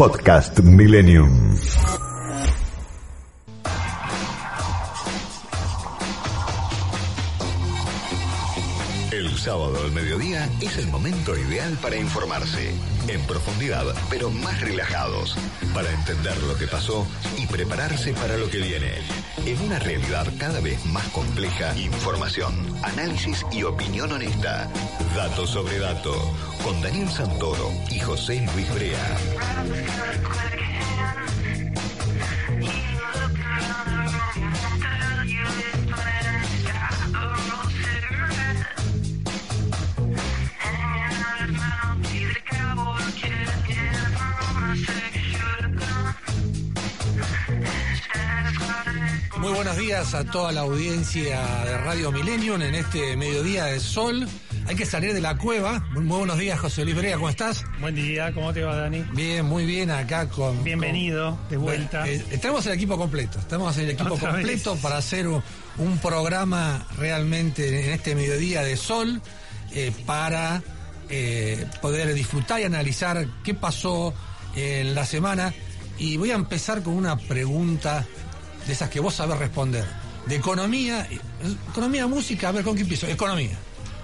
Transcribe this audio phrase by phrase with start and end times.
[0.00, 1.54] Podcast Millennium.
[9.12, 12.72] El sábado al mediodía es el momento ideal para informarse,
[13.08, 15.36] en profundidad, pero más relajados,
[15.74, 17.06] para entender lo que pasó
[17.36, 18.92] y prepararse para lo que viene.
[19.46, 24.68] En una realidad cada vez más compleja, información, análisis y opinión honesta.
[25.16, 26.14] Dato sobre dato,
[26.62, 30.59] con Daniel Santoro y José Luis Brea.
[49.40, 54.28] Muy buenos días a toda la audiencia de Radio Millennium en este mediodía de sol.
[54.66, 55.80] Hay que salir de la cueva.
[55.92, 57.64] Muy, muy buenos días, José Luis Brea, ¿cómo estás?
[57.80, 59.02] Buen día, ¿cómo te va, Dani?
[59.14, 60.62] Bien, muy bien acá con...
[60.62, 62.06] Bienvenido, de vuelta.
[62.06, 64.82] Eh, estamos en el equipo completo, estamos en el equipo completo vez.
[64.82, 65.42] para hacer un,
[65.78, 69.22] un programa realmente en este mediodía de sol
[69.72, 70.62] eh, para
[71.08, 74.12] eh, poder disfrutar y analizar qué pasó
[74.54, 75.54] en la semana.
[75.98, 78.06] Y voy a empezar con una pregunta
[78.66, 79.84] de esas que vos sabés responder.
[80.26, 81.06] De economía,
[81.70, 83.06] economía, música, a ver, ¿con qué empiezo?
[83.06, 83.56] Economía.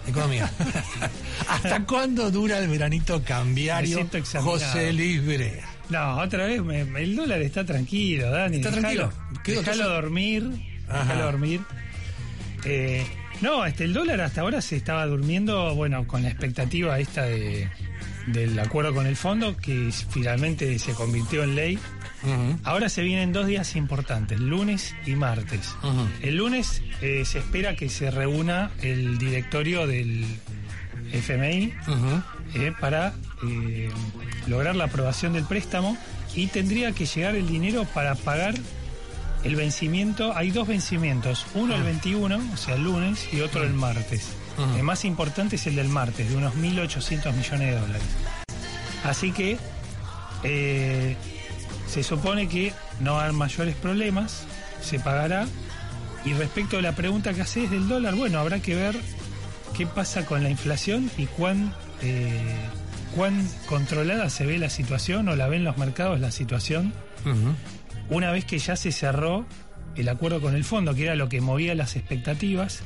[0.08, 0.50] Economía.
[1.48, 4.08] ¿Hasta cuándo dura el veranito cambiario.
[4.40, 5.68] José Luis Brea?
[5.88, 8.56] No, otra vez, me- el dólar está tranquilo, Dani.
[8.56, 9.12] ¿Está Dejalo- tranquilo?
[9.44, 9.86] ¿Qué- Dejalo entonces?
[10.02, 10.50] dormir,
[10.88, 11.60] déjalo dormir.
[12.64, 13.06] Eh,
[13.40, 17.68] no, este, el dólar hasta ahora se estaba durmiendo, bueno, con la expectativa esta de,
[18.28, 21.78] del acuerdo con el fondo, que finalmente se convirtió en ley.
[22.64, 25.74] Ahora se vienen dos días importantes, lunes y martes.
[26.22, 30.24] El lunes eh, se espera que se reúna el directorio del
[31.12, 31.72] FMI
[32.54, 33.14] eh, para
[33.46, 33.90] eh,
[34.46, 35.96] lograr la aprobación del préstamo
[36.34, 38.54] y tendría que llegar el dinero para pagar
[39.44, 40.36] el vencimiento.
[40.36, 44.32] Hay dos vencimientos, uno el 21, o sea, el lunes, y otro el martes.
[44.76, 48.02] El más importante es el del martes, de unos 1.800 millones de dólares.
[49.04, 49.58] Así que
[50.42, 51.16] eh,
[51.86, 54.46] se supone que no hay mayores problemas,
[54.80, 55.46] se pagará.
[56.24, 58.96] Y respecto a la pregunta que haces del dólar, bueno, habrá que ver
[59.76, 62.56] qué pasa con la inflación y cuán, eh,
[63.14, 66.92] cuán controlada se ve la situación o la ven los mercados la situación
[68.08, 69.46] una vez que ya se cerró
[69.96, 72.82] el acuerdo con el fondo, que era lo que movía las expectativas.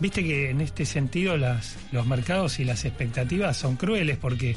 [0.00, 4.56] Viste que en este sentido las, los mercados y las expectativas son crueles porque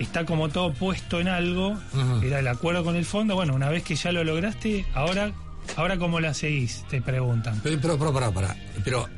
[0.00, 1.78] está como todo puesto en algo,
[2.22, 5.32] era el acuerdo con el fondo, bueno, una vez que ya lo lograste, ahora,
[5.76, 7.60] ahora cómo la seguís, te preguntan.
[7.62, 8.56] Pero, pero, pero, pará, pará.
[8.82, 9.08] Pero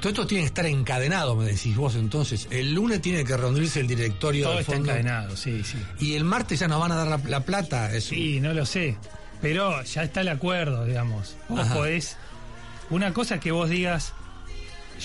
[0.00, 2.48] todo esto tiene que estar encadenado, me decís vos entonces.
[2.50, 4.90] El lunes tiene que reunirse el directorio Todo del está fondo.
[4.90, 5.78] encadenado, sí, sí.
[6.00, 7.92] Y el martes ya nos van a dar la, la plata.
[7.94, 8.96] Es Sí, no lo sé.
[9.40, 11.36] Pero ya está el acuerdo, digamos.
[11.48, 11.74] Vos Ajá.
[11.74, 12.16] podés.
[12.90, 14.12] Una cosa es que vos digas,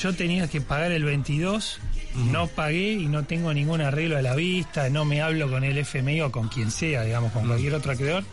[0.01, 1.79] yo tenía que pagar el 22,
[2.15, 5.77] no pagué y no tengo ningún arreglo a la vista, no me hablo con el
[5.77, 8.23] FMI o con quien sea, digamos, con cualquier otro acreedor.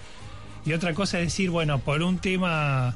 [0.65, 2.95] Y otra cosa es decir, bueno, por un tema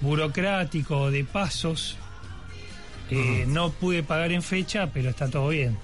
[0.00, 1.96] burocrático de pasos,
[3.10, 5.78] eh, no pude pagar en fecha, pero está todo bien.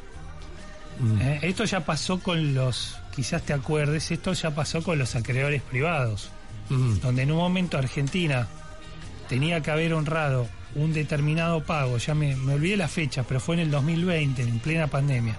[1.21, 5.63] Eh, Esto ya pasó con los, quizás te acuerdes, esto ya pasó con los acreedores
[5.63, 6.31] privados,
[6.69, 8.49] donde en un momento Argentina
[9.29, 13.55] tenía que haber honrado un determinado pago, ya me, me olvidé la fecha, pero fue
[13.57, 15.37] en el 2020, en plena pandemia.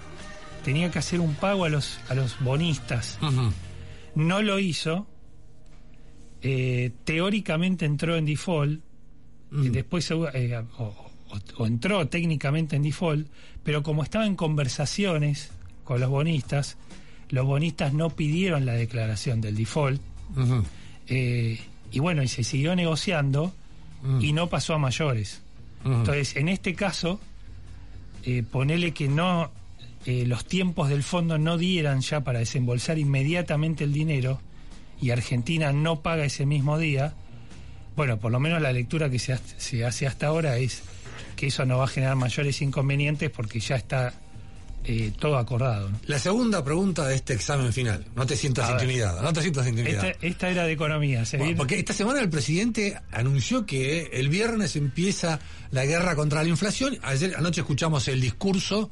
[0.64, 3.20] Tenía que hacer un pago a los, a los bonistas.
[4.16, 5.08] No lo hizo.
[6.42, 8.82] eh, teóricamente entró en default.
[9.52, 11.12] Y después eh, o, o-
[11.58, 13.28] o entró técnicamente en default,
[13.64, 15.52] pero como estaba en conversaciones
[15.84, 16.78] con los bonistas,
[17.30, 20.02] los bonistas no pidieron la declaración del default.
[21.08, 21.60] Eh,
[21.92, 23.54] y bueno, y se siguió negociando
[24.06, 24.22] Mm.
[24.22, 25.42] y no pasó a mayores.
[25.84, 25.94] Ujú.
[25.94, 27.20] Entonces, en este caso,
[28.24, 29.52] eh, ponele que no
[30.06, 34.40] eh, los tiempos del fondo no dieran ya para desembolsar inmediatamente el dinero
[35.02, 37.14] y Argentina no paga ese mismo día,
[37.96, 40.84] bueno, por lo menos la lectura que se, ha- se hace hasta ahora es
[41.36, 44.14] que eso no va a generar mayores inconvenientes porque ya está
[44.88, 45.90] eh, todo acordado.
[45.90, 46.00] ¿no?
[46.08, 48.06] La segunda pregunta de este examen final.
[48.16, 50.08] No te sientas intimidado, no te sientas intimidado.
[50.08, 51.24] Esta, esta era de economía.
[51.38, 55.40] Bueno, porque esta semana el presidente anunció que el viernes empieza
[55.72, 56.98] la guerra contra la inflación.
[57.04, 58.92] Ayer anoche escuchamos el discurso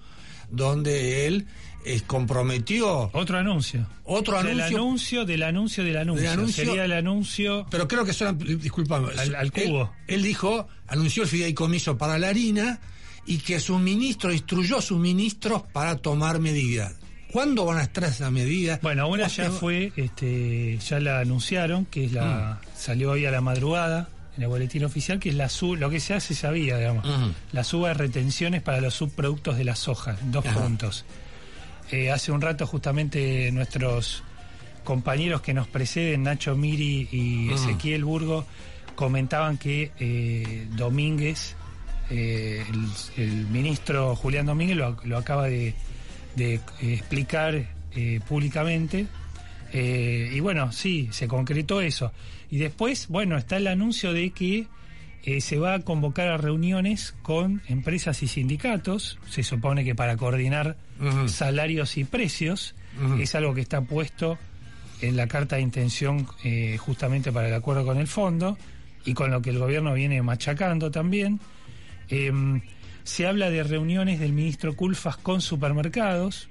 [0.50, 1.48] donde él
[1.86, 3.86] eh, comprometió Otro anuncio.
[4.04, 6.30] otro sea, anuncio, anuncio del anuncio del anuncio.
[6.30, 7.66] Del anuncio- Sería el anuncio.
[7.69, 9.94] pero creo que solo, disculpame, Al- al él- cubo.
[10.07, 12.80] Él, dijo, anunció el fideicomiso para la harina
[13.25, 16.96] y que su ministro instruyó a sus ministros para tomar medidas.
[17.31, 18.80] ¿Cuándo van a estar esas medidas?
[18.81, 22.78] Bueno, una ya fue, este, ya la anunciaron, que es la, mm.
[22.78, 26.00] salió hoy a la madrugada en el boletín oficial, que es la sub, lo que
[26.00, 27.06] se hace sabía, digamos,
[27.52, 31.06] la suba de retenciones para los subproductos de la soja, dos puntos.
[31.92, 34.24] Eh, hace un rato justamente nuestros
[34.84, 38.46] compañeros que nos preceden, Nacho Miri y Ezequiel Burgo,
[38.96, 41.56] comentaban que eh, Domínguez,
[42.09, 42.63] eh,
[43.17, 45.73] el, ministro Julián Domínguez lo, acaba de,
[46.81, 47.67] explicar
[48.27, 49.07] públicamente.
[49.73, 52.11] y bueno, sí, se concretó eso.
[52.50, 54.67] Y después, bueno, está el anuncio de que
[55.39, 60.75] se va a convocar a reuniones con empresas y sindicatos, se supone que para coordinar
[61.27, 62.75] salarios y precios,
[63.19, 64.38] es algo que está puesto
[65.03, 68.57] en la carta de intención eh, justamente para el acuerdo con el fondo
[69.05, 71.39] y con lo que el gobierno viene machacando también.
[72.09, 72.61] Em,
[73.03, 76.50] se habla de reuniones del ministro Culfas con supermercados.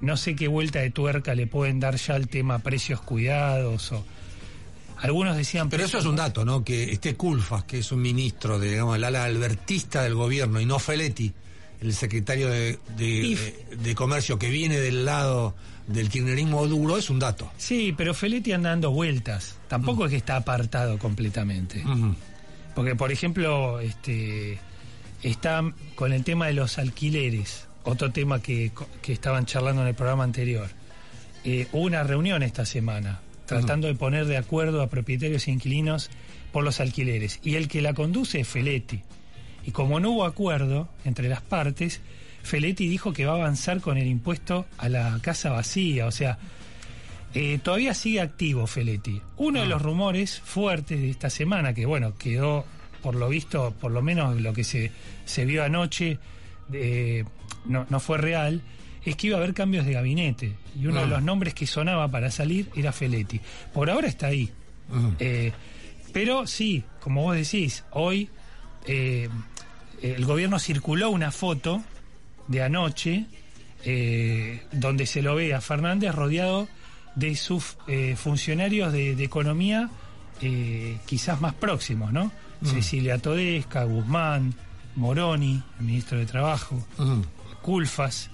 [0.00, 4.04] No sé qué vuelta de tuerca le pueden dar ya al tema precios cuidados o
[5.02, 5.68] algunos decían...
[5.68, 6.62] Pero eso es un dato, ¿no?
[6.62, 10.66] Que este Culfas, que es un ministro de, digamos, el ala albertista del gobierno, y
[10.66, 11.32] no Feletti,
[11.80, 15.56] el secretario de, de, Comercio, que viene del lado
[15.88, 17.50] del kirchnerismo duro, es un dato.
[17.58, 19.56] Sí, pero Feletti anda dando vueltas.
[19.66, 20.04] Tampoco mm.
[20.04, 21.82] es que está apartado completamente.
[22.74, 24.58] Porque, por ejemplo, este
[25.22, 25.62] está
[25.94, 28.72] con el tema de los alquileres, otro tema que,
[29.06, 30.68] estaban charlando en el programa anterior.
[31.44, 36.10] Eh, hubo una reunión esta semana tratando de poner de acuerdo a propietarios e inquilinos
[36.52, 37.40] por los alquileres.
[37.42, 39.02] Y el que la conduce es Feletti.
[39.64, 42.00] Y como no hubo acuerdo entre las partes,
[42.42, 46.06] Feletti dijo que va a avanzar con el impuesto a la casa vacía.
[46.06, 46.38] O sea,
[47.34, 49.20] eh, todavía sigue activo Feletti.
[49.36, 49.68] Uno de ah.
[49.68, 52.64] los rumores fuertes de esta semana, que bueno, quedó
[53.02, 54.92] por lo visto, por lo menos lo que se,
[55.24, 56.18] se vio anoche,
[57.66, 58.62] no, no fue real,
[59.04, 61.08] es que iba a haber cambios de gabinete y uno de ah.
[61.08, 63.40] los nombres que sonaba para salir era Feletti.
[63.72, 64.50] Por ahora está ahí.
[64.92, 65.10] Ah.
[65.18, 65.52] Eh,
[66.12, 68.28] pero sí, como vos decís, hoy
[68.86, 69.28] eh,
[70.02, 71.82] el gobierno circuló una foto
[72.48, 73.26] de anoche
[73.84, 76.68] eh, donde se lo ve a Fernández rodeado
[77.14, 77.76] de sus
[78.16, 79.90] funcionarios de, economía
[81.06, 82.32] quizás más próximos, ¿no?
[82.62, 82.66] Ah.
[82.66, 84.54] Cecilia Todesca, Guzmán,
[84.96, 86.84] Moroni, el ministro de Trabajo,
[87.62, 88.30] Culfas.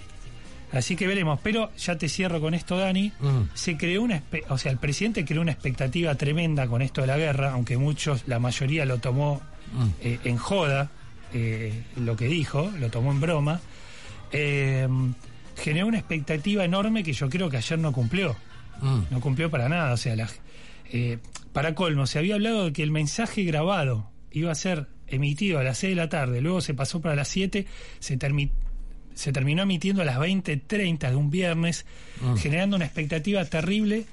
[0.72, 3.12] Así que veremos, pero ya te cierro con esto, Dani.
[3.20, 3.42] Mm.
[3.54, 7.16] Se creó una, o sea, el presidente creó una expectativa tremenda con esto de la
[7.16, 9.40] guerra, aunque muchos, la mayoría lo tomó
[9.72, 9.88] mm.
[10.02, 10.90] eh, en joda,
[11.32, 13.60] eh, lo que dijo, lo tomó en broma.
[14.30, 14.86] Eh,
[15.56, 18.36] generó una expectativa enorme que yo creo que ayer no cumplió.
[18.80, 19.00] Mm.
[19.10, 19.92] No cumplió para nada.
[19.92, 20.14] O sea,
[21.52, 25.62] para colmo, se había hablado de que el mensaje grabado iba a ser emitido a
[25.62, 27.66] las 6 de la tarde, luego se pasó para las 7,
[27.98, 28.52] se terminó
[29.18, 31.86] se terminó emitiendo a las 20.30 de un viernes,
[32.20, 32.36] mm.
[32.36, 34.04] generando una expectativa terrible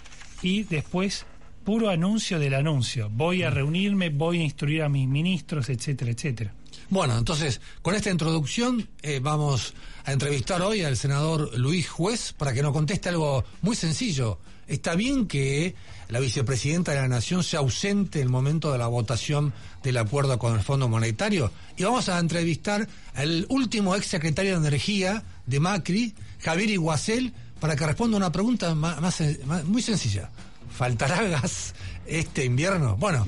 [0.41, 1.27] y después
[1.63, 3.11] puro anuncio del anuncio.
[3.11, 3.53] Voy a mm.
[3.53, 6.55] reunirme, voy a instruir a mis ministros, etcétera, etcétera.
[6.89, 9.75] Bueno, entonces, con esta introducción eh, vamos
[10.05, 14.39] a entrevistar hoy al senador Luis Juez para que nos conteste algo muy sencillo.
[14.67, 15.75] ¿Está bien que
[16.07, 19.53] la vicepresidenta de la Nación sea ausente en el momento de la votación
[19.83, 21.51] del acuerdo con el Fondo Monetario?
[21.77, 27.75] Y vamos a entrevistar al último ex secretario de Energía de Macri, Javier Iguacel, para
[27.75, 29.21] que responda una pregunta más,
[29.65, 30.29] muy sencilla.
[30.71, 31.73] ¿Faltará gas
[32.05, 32.97] este invierno?
[32.97, 33.25] Bueno,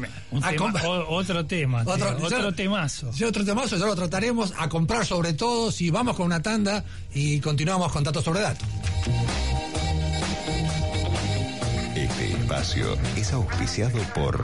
[1.10, 3.14] otro tema, otro, temazo.
[3.14, 5.72] Sí, otro temazo, ya lo trataremos a comprar sobre todo.
[5.72, 6.84] Si vamos con una tanda
[7.14, 8.68] y continuamos con datos sobre datos.
[12.48, 14.36] Espacio es auspiciado por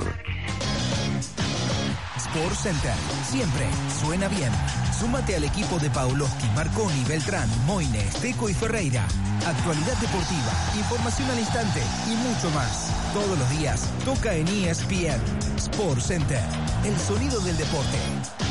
[2.18, 2.94] Sport Center.
[3.32, 3.66] Siempre
[4.02, 4.52] suena bien.
[5.00, 9.08] Súmate al equipo de Pauloski, Marconi, Beltrán, Moines, Teco y Ferreira.
[9.48, 12.92] Actualidad deportiva, información al instante y mucho más.
[13.14, 15.22] Todos los días toca en ESPN.
[15.56, 16.42] Sport Center.
[16.84, 18.43] El sonido del deporte.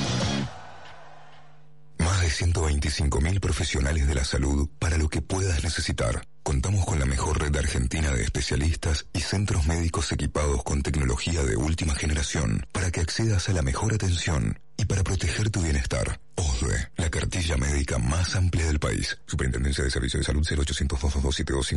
[2.32, 6.26] Más de 125 mil profesionales de la salud para lo que puedas necesitar.
[6.42, 11.56] Contamos con la mejor red argentina de especialistas y centros médicos equipados con tecnología de
[11.56, 16.20] última generación para que accedas a la mejor atención y para proteger tu bienestar.
[16.34, 19.16] OSDE, la cartilla médica más amplia del país.
[19.26, 21.72] Superintendencia de Servicios de Salud 0800 222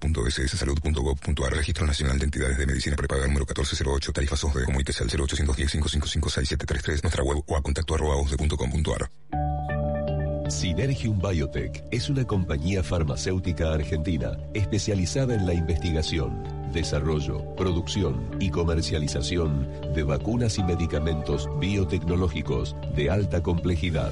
[0.00, 4.64] www.sssalud.gov.ar Registro Nacional de Entidades de Medicina Prepaga número 1408 Tarifas OSDE.
[4.64, 9.77] Comuníquese al 0810 555 6733 nuestra web o a contacto arroba osde.com.ar.
[10.50, 19.68] Synergium Biotech es una compañía farmacéutica argentina especializada en la investigación, desarrollo, producción y comercialización
[19.94, 24.10] de vacunas y medicamentos biotecnológicos de alta complejidad.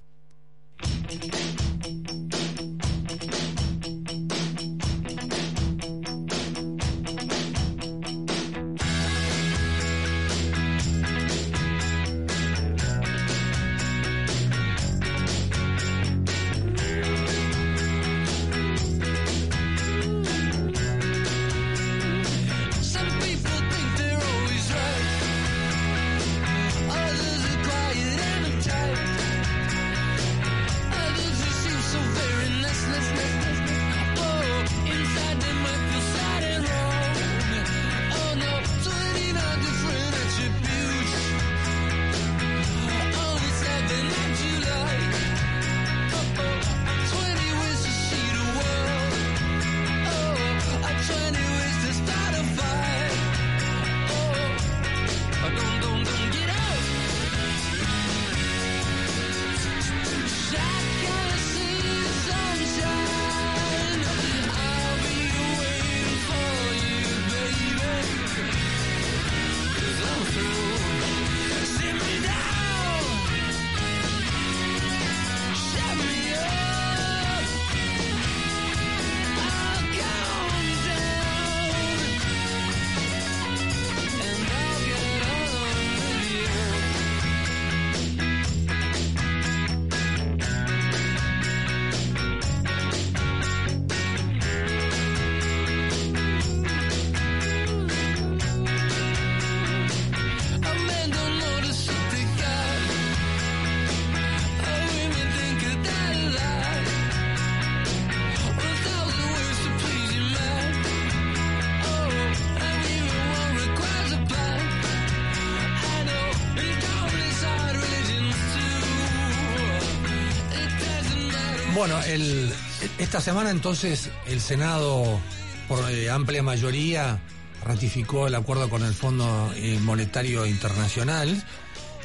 [123.17, 125.21] Esta semana entonces el Senado,
[125.69, 127.21] por eh, amplia mayoría,
[127.63, 131.41] ratificó el acuerdo con el Fondo eh, Monetario Internacional.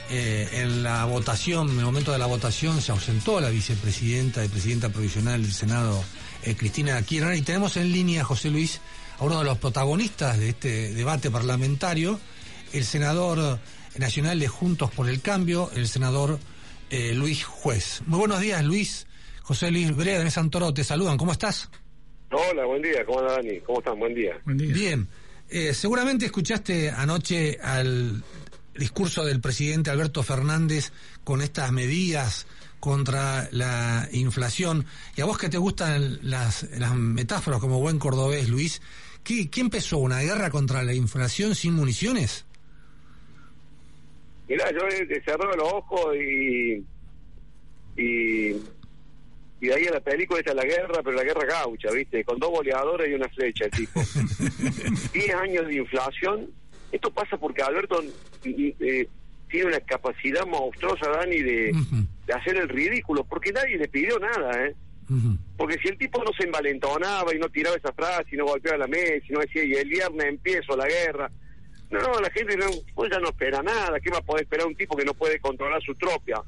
[0.08, 4.48] Eh, en la votación, en el momento de la votación, se ausentó la vicepresidenta y
[4.48, 6.00] presidenta provisional del Senado,
[6.56, 8.80] Cristina Kirchner, y tenemos en línea, José Luis,
[9.18, 12.20] a uno de los protagonistas de este debate parlamentario,
[12.72, 13.58] el senador
[13.98, 16.38] nacional de Juntos por el Cambio, el senador
[17.14, 18.02] Luis Juez.
[18.06, 19.08] Muy buenos días, Luis.
[19.50, 21.16] José Luis Brea de Santoro, te saludan.
[21.16, 21.68] ¿Cómo estás?
[22.30, 23.04] Hola, buen día.
[23.04, 23.58] ¿Cómo anda, Dani?
[23.62, 23.98] ¿Cómo están?
[23.98, 24.40] Buen día.
[24.44, 25.08] Bien.
[25.48, 28.22] Eh, seguramente escuchaste anoche al
[28.76, 30.92] discurso del presidente Alberto Fernández
[31.24, 32.46] con estas medidas
[32.78, 34.86] contra la inflación.
[35.16, 38.80] Y a vos que te gustan las, las metáforas como buen cordobés, Luis,
[39.24, 39.98] ¿qué, ¿qué empezó?
[39.98, 42.46] ¿Una guerra contra la inflación sin municiones?
[44.48, 44.78] Mirá, yo
[45.24, 46.84] cerré los ojos y,
[48.00, 48.54] y
[49.60, 52.24] y de ahí a la película está la guerra, pero la guerra gaucha, ¿viste?
[52.24, 54.00] Con dos goleadores y una flecha, el tipo.
[55.12, 56.50] Diez años de inflación.
[56.90, 58.02] Esto pasa porque Alberto
[58.44, 59.08] eh,
[59.48, 61.72] tiene una capacidad monstruosa, Dani, de,
[62.26, 64.74] de, hacer el ridículo, porque nadie le pidió nada, ¿eh?
[65.56, 68.78] Porque si el tipo no se envalentonaba y no tiraba esa frase y no golpeaba
[68.78, 71.30] la mesa y no decía, y el viernes empiezo la guerra.
[71.90, 73.98] No, no, la gente no, pues ya no espera nada.
[73.98, 76.40] ¿Qué va a poder esperar un tipo que no puede controlar su tropia?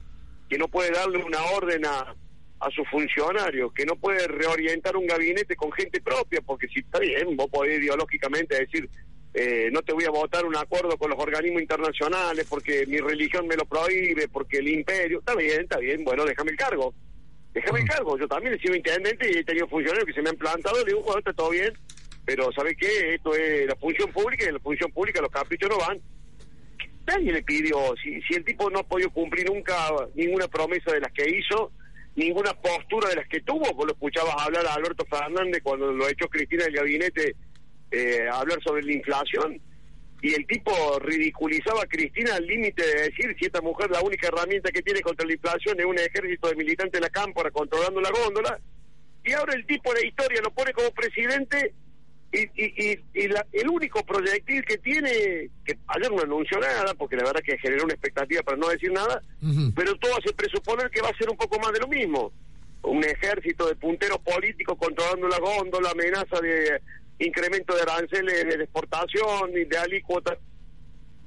[0.53, 2.15] que no puede darle una orden a,
[2.63, 7.01] a sus funcionarios, que no puede reorientar un gabinete con gente propia, porque si está
[7.01, 8.89] bien, vos podés ideológicamente decir,
[9.35, 13.49] eh, no te voy a votar un acuerdo con los organismos internacionales porque mi religión
[13.49, 16.95] me lo prohíbe, porque el imperio, está bien, está bien, bueno, déjame el cargo,
[17.53, 20.31] déjame el cargo, yo también he sido intendente y he tenido funcionarios que se me
[20.31, 21.73] han plantado y le digo, bueno, está todo bien,
[22.25, 23.15] pero ¿sabe qué?
[23.15, 26.01] Esto es la función pública y en la función pública los caprichos no van.
[27.07, 29.75] Nadie le pidió, si, si el tipo no ha podido cumplir nunca
[30.15, 31.73] ninguna promesa de las que hizo,
[32.15, 36.09] ninguna postura de las que tuvo, vos lo escuchabas hablar a Alberto Fernández cuando lo
[36.09, 37.35] echó Cristina del gabinete
[37.91, 39.61] eh, hablar sobre la inflación
[40.23, 44.29] y el tipo ridiculizaba a Cristina al límite de decir si esta mujer la única
[44.29, 48.01] herramienta que tiene contra la inflación es un ejército de militantes de la cámpora controlando
[48.01, 48.61] la góndola.
[49.25, 51.75] Y ahora el tipo de historia lo pone como presidente
[52.33, 57.25] y, y, y, el único proyectil que tiene, que ayer no anunció nada, porque la
[57.25, 59.23] verdad que generó una expectativa para no decir nada,
[59.77, 62.33] pero todo hace presuponer que va a ser un poco más de lo mismo.
[62.83, 66.81] Un ejército de punteros políticos controlando la góndola, amenaza de
[67.19, 70.39] incremento de aranceles de exportación y de alícuotas.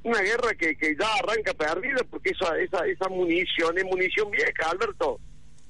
[0.04, 4.70] Una guerra que, que ya arranca perdida porque esa, esa, esa munición es munición vieja,
[4.72, 5.20] Alberto.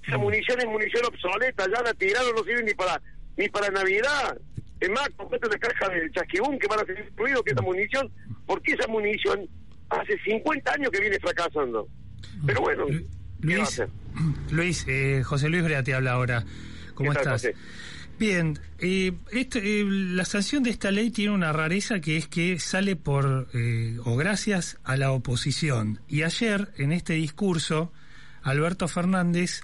[0.07, 3.01] Esa munición es munición obsoleta, ya la tiraron, no sirve ni para
[3.37, 4.37] ni para Navidad.
[4.79, 8.11] Es más, completa la caja de chasquibún que van a ser incluidos que esa munición,
[8.45, 9.47] porque esa munición
[9.89, 11.87] hace 50 años que viene fracasando.
[12.45, 12.85] Pero bueno,
[13.39, 13.81] Luis,
[14.51, 16.43] Luis eh, José Luis Brea te habla ahora.
[16.93, 17.47] ¿Cómo estás?
[18.17, 22.95] Bien, eh, eh, la sanción de esta ley tiene una rareza que es que sale
[22.95, 25.99] por eh, o gracias a la oposición.
[26.07, 27.91] Y ayer, en este discurso,
[28.41, 29.61] Alberto Fernández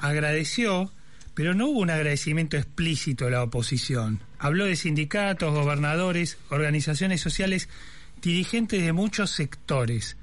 [0.00, 0.92] agradeció,
[1.36, 4.20] pero no hubo un agradecimiento explícito a la oposición.
[4.38, 7.68] Habló de sindicatos, gobernadores, organizaciones sociales,
[8.22, 10.16] dirigentes de muchos sectores.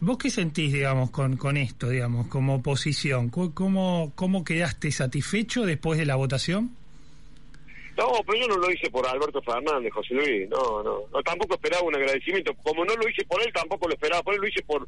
[0.00, 3.30] ¿Vos qué sentís, digamos, con, con esto, digamos, como oposición?
[3.30, 6.76] ¿Cómo, ¿Cómo quedaste satisfecho después de la votación?
[7.96, 11.54] No, pero yo no lo hice por Alberto Fernández, José Luis, no, no, no, tampoco
[11.54, 14.46] esperaba un agradecimiento, como no lo hice por él, tampoco lo esperaba por él, lo
[14.46, 14.86] hice por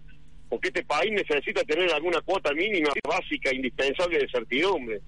[0.50, 5.00] porque este país necesita tener alguna cuota mínima, básica, indispensable de certidumbre.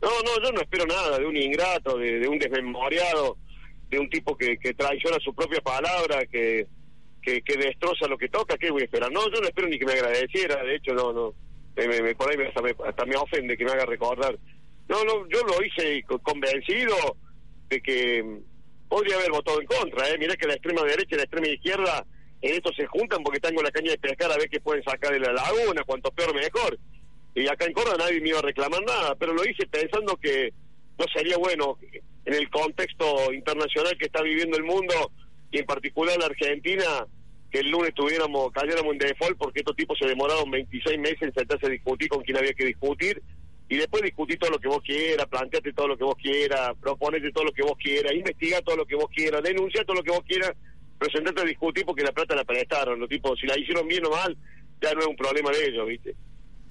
[0.00, 3.36] No, no, yo no espero nada de un ingrato, de, de un desmemoriado,
[3.90, 6.66] de un tipo que, que traiciona su propia palabra, que,
[7.22, 9.12] que, destroza lo que toca, ¿qué voy a esperar?
[9.12, 11.34] No, yo no espero ni que me agradeciera, de hecho, no, no.
[11.76, 14.38] Me, por ahí hasta, me, hasta me ofende que me haga recordar.
[14.88, 16.96] No, no, yo lo hice convencido
[17.68, 18.24] de que
[18.88, 20.16] podría haber votado en contra, ¿eh?
[20.18, 22.06] Mirá que la extrema derecha y la extrema izquierda
[22.46, 25.12] en esto se juntan porque tengo la caña de pescar a ver qué pueden sacar
[25.12, 26.78] de la laguna, cuanto peor mejor.
[27.34, 30.52] Y acá en Córdoba nadie me iba a reclamar nada, pero lo hice pensando que
[30.98, 31.78] no sería bueno
[32.24, 35.12] en el contexto internacional que está viviendo el mundo
[35.50, 37.06] y en particular la Argentina
[37.50, 41.34] que el lunes tuviéramos, cayéramos en default porque estos tipos se demoraron 26 meses en
[41.34, 43.22] sentarse a discutir con quien había que discutir
[43.68, 47.32] y después discutir todo lo que vos quieras, planteate todo lo que vos quieras, proponete
[47.32, 50.12] todo lo que vos quieras, investiga todo lo que vos quieras, denuncia todo lo que
[50.12, 50.52] vos quieras,
[50.98, 54.04] pero sentate a discutir porque la plata la prestaron, los tipos, si la hicieron bien
[54.06, 54.36] o mal,
[54.80, 56.14] ya no es un problema de ellos, ¿viste?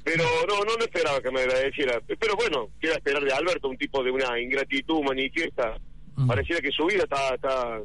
[0.03, 1.99] Pero no, no, no esperaba que me agradeciera.
[2.07, 5.79] Pero bueno, quiero esperar de Alberto un tipo de una ingratitud manifiesta.
[6.27, 7.81] Pareciera que su vida está, está,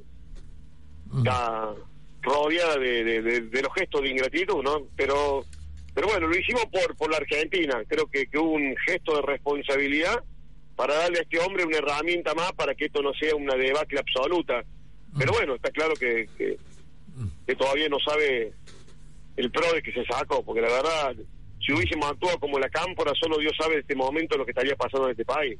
[1.17, 1.75] está
[2.21, 4.87] rodeada de, de, los gestos de ingratitud, ¿no?
[4.97, 5.45] Pero
[5.95, 7.83] pero bueno, lo hicimos por, por la Argentina.
[7.89, 10.23] Creo que, que hubo un gesto de responsabilidad
[10.77, 13.99] para darle a este hombre una herramienta más para que esto no sea una debacle
[13.99, 14.63] absoluta.
[15.19, 16.59] Pero bueno, está claro que, que,
[17.57, 18.53] todavía no sabe
[19.37, 21.15] el pro de que se sacó, porque la verdad,
[21.65, 24.77] si hubiésemos actuado como la cámpora, solo Dios sabe en este momento lo que estaría
[24.77, 25.59] pasando en este país.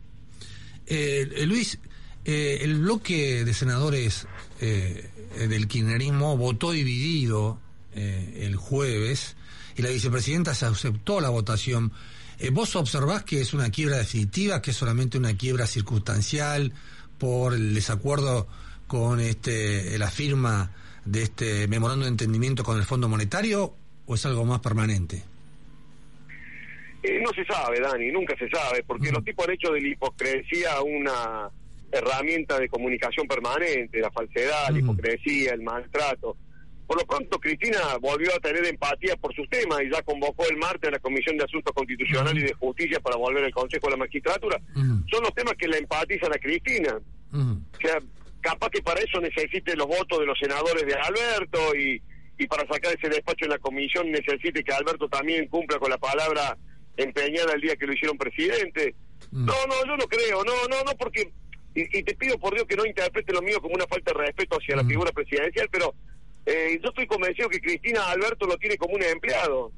[0.87, 1.79] Eh, eh Luis,
[2.25, 4.27] eh, el bloque de senadores
[4.61, 7.59] eh, del kirchnerismo votó dividido
[7.95, 9.37] eh, el jueves
[9.77, 11.93] y la vicepresidenta se aceptó la votación.
[12.53, 16.73] ¿Vos observás que es una quiebra definitiva, que es solamente una quiebra circunstancial
[17.19, 18.49] por el desacuerdo
[18.91, 20.69] con este la firma
[21.05, 23.73] de este memorando de entendimiento con el Fondo Monetario
[24.05, 25.23] o es algo más permanente?
[27.23, 30.83] no se sabe, Dani, nunca se sabe, porque los tipos han hecho de la hipocresía
[30.83, 31.49] una
[31.93, 36.37] herramienta de comunicación permanente, la falsedad, la hipocresía, el maltrato.
[36.87, 40.57] Por lo pronto, Cristina volvió a tener empatía por sus temas y ya convocó el
[40.57, 43.93] martes a la Comisión de Asuntos Constitucionales y de Justicia para volver al Consejo de
[43.93, 44.61] la Magistratura.
[44.75, 46.99] Son los temas que la empatizan a Cristina.
[47.33, 47.99] O sea,
[48.41, 52.03] capaz que para eso necesite los votos de los senadores de Alberto y,
[52.39, 55.99] y para sacar ese despacho en la comisión necesite que Alberto también cumpla con la
[55.99, 56.57] palabra
[56.97, 58.95] empeñada el día que lo hicieron presidente.
[59.31, 61.31] No, no, yo no creo, no, no, no, porque
[61.75, 64.57] y, te pido por Dios que no interprete lo mío como una falta de respeto
[64.57, 65.95] hacia la figura presidencial, pero
[66.47, 69.73] eh, yo estoy convencido que Cristina Alberto lo tiene como un empleado.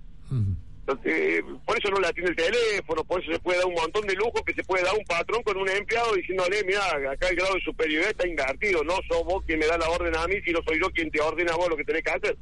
[0.86, 4.04] Entonces, por eso no le atiende el teléfono, por eso se puede dar un montón
[4.04, 7.36] de lujo que se puede dar un patrón con un empleado diciéndole, mira, acá el
[7.36, 10.34] grado de superioridad está invertido, no sos vos quien me da la orden a mí,
[10.44, 12.36] sino soy yo quien te ordena a vos lo que tenés que hacer.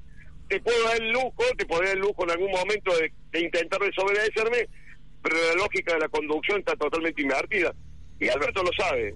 [0.49, 3.41] Te puedo dar el lujo, te puedo dar el lujo en algún momento de, de
[3.41, 4.69] intentar desobedecerme,
[5.23, 7.75] pero la lógica de la conducción está totalmente invertida.
[8.19, 9.15] Y Alberto lo sabe.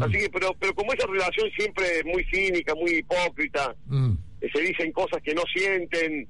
[0.00, 3.74] Así que, pero, pero como esa relación siempre es muy cínica, muy hipócrita,
[4.42, 6.28] eh, se dicen cosas que no sienten,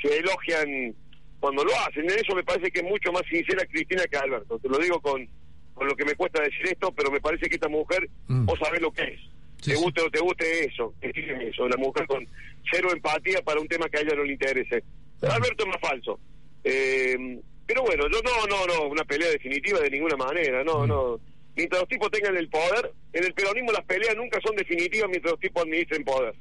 [0.00, 0.94] se elogian
[1.40, 2.04] cuando lo hacen.
[2.04, 4.58] En eso me parece que es mucho más sincera Cristina que Alberto.
[4.58, 5.26] Te lo digo con,
[5.74, 8.80] con lo que me cuesta decir esto, pero me parece que esta mujer, vos sabés
[8.80, 9.20] lo que es.
[9.64, 12.26] te guste o te guste eso, es eso, la mujer con
[12.70, 14.84] cero empatía para un tema que a ella no le interese.
[15.22, 16.20] Alberto es más falso.
[16.62, 21.20] Eh, pero bueno, yo no, no, no, una pelea definitiva de ninguna manera, no, no.
[21.56, 25.32] Mientras los tipos tengan el poder, en el peronismo las peleas nunca son definitivas mientras
[25.32, 26.34] los tipos administren poder.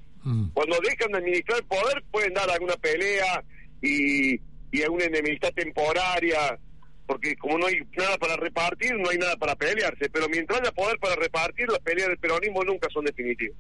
[0.54, 3.44] Cuando dejan de administrar poder pueden dar alguna pelea
[3.82, 4.38] y,
[4.72, 6.60] y alguna enemistad temporaria,
[7.08, 10.72] porque como no hay nada para repartir, no hay nada para pelearse, pero mientras haya
[10.72, 13.58] poder para repartir, las peleas del peronismo nunca son definitivas.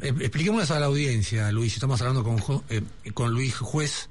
[0.00, 4.08] Eh, expliquémoslas a la audiencia, Luis, estamos hablando con, eh, con Luis Juez,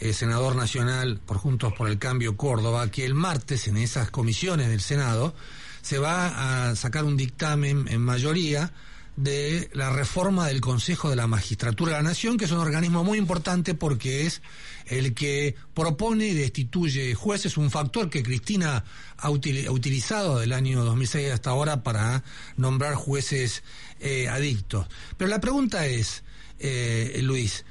[0.00, 4.68] eh, senador nacional por Juntos por el Cambio Córdoba, que el martes en esas comisiones
[4.68, 5.34] del Senado
[5.82, 8.72] se va a sacar un dictamen en mayoría
[9.18, 13.02] de la reforma del Consejo de la Magistratura de la Nación, que es un organismo
[13.02, 14.42] muy importante porque es
[14.86, 18.84] el que propone y destituye jueces, un factor que Cristina
[19.16, 22.22] ha, util- ha utilizado del año 2006 hasta ahora para
[22.56, 23.64] nombrar jueces
[23.98, 24.86] eh, adictos.
[25.16, 26.22] Pero la pregunta es,
[26.60, 27.64] eh, Luis,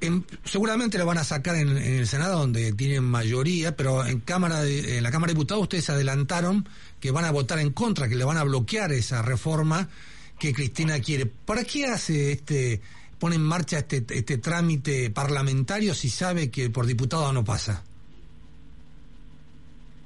[0.00, 4.20] en- seguramente lo van a sacar en, en el Senado donde tienen mayoría, pero en
[4.20, 6.66] cámara de- en la Cámara de Diputados ustedes adelantaron
[7.00, 9.90] que van a votar en contra, que le van a bloquear esa reforma
[10.38, 11.26] que Cristina quiere.
[11.26, 12.80] ¿Para qué hace este
[13.18, 17.82] pone en marcha este, este trámite parlamentario si sabe que por diputado no pasa?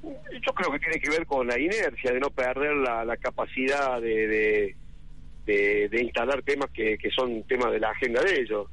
[0.03, 4.01] Yo creo que tiene que ver con la inercia de no perder la, la capacidad
[4.01, 4.75] de, de,
[5.45, 8.67] de- de instalar temas que, que son temas de la agenda de ellos.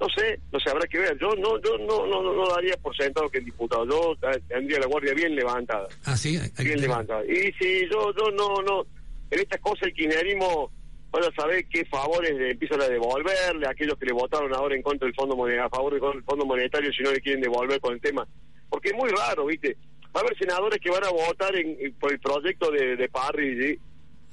[0.00, 1.16] No sé, no sé, habrá que ver.
[1.20, 3.86] Yo no yo no no, no, daría por sentado que el diputado.
[3.86, 4.16] Yo
[4.48, 5.86] tendría la guardia bien levantada.
[6.04, 7.22] Ah, sí, hay bien levantada.
[7.26, 8.84] Y si yo yo no no
[9.30, 10.72] en estas cosas el kirchnerismo
[11.12, 14.74] van a saber qué favores le empiezan a devolverle a aquellos que le votaron ahora
[14.74, 17.78] en contra del fondo monetario, a favor del fondo monetario si no le quieren devolver
[17.80, 18.26] con el tema.
[18.70, 19.76] Porque es muy raro, ¿viste?
[20.16, 23.08] Va a haber senadores que van a votar en, en- por el proyecto de, de
[23.08, 23.78] Parry, ¿sí?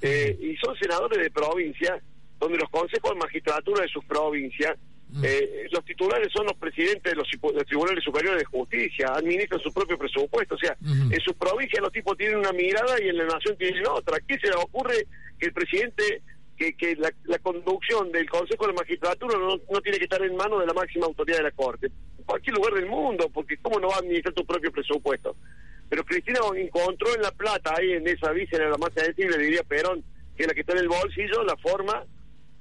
[0.02, 2.00] Eh, y son senadores de provincia,
[2.38, 4.74] donde los consejos de magistratura de sus provincias,
[5.24, 7.28] eh, los titulares son los presidentes de los,
[7.66, 10.54] tribunales superiores de justicia, administran su propio presupuesto.
[10.54, 10.74] O sea,
[11.12, 14.18] en sus provincias los tipos tienen una mirada y en la nación tienen otra.
[14.26, 15.06] ¿Qué se les ocurre
[15.38, 16.22] que el presidente,
[16.60, 20.20] que, que la, la conducción del Consejo de la Magistratura no, no tiene que estar
[20.22, 21.86] en manos de la máxima autoridad de la Corte?
[22.18, 25.34] En cualquier lugar del mundo, porque ¿cómo no va a administrar tu propio presupuesto?
[25.88, 30.04] Pero Cristina encontró en La Plata, ahí en esa víscera, la más sensible, diría Perón,
[30.36, 32.04] que es la que está en el bolsillo, la forma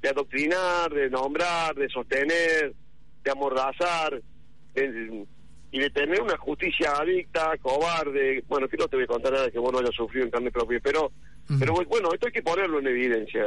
[0.01, 2.73] de adoctrinar, de nombrar, de sostener,
[3.23, 4.21] de amordazar,
[4.75, 5.25] de-
[5.71, 8.43] y de tener una justicia adicta, cobarde.
[8.47, 10.49] Bueno, que no te voy a contar nada que vos no hayas sufrido en carne
[10.51, 11.11] propia, pero,
[11.59, 13.43] pero bueno, esto hay que ponerlo en evidencia.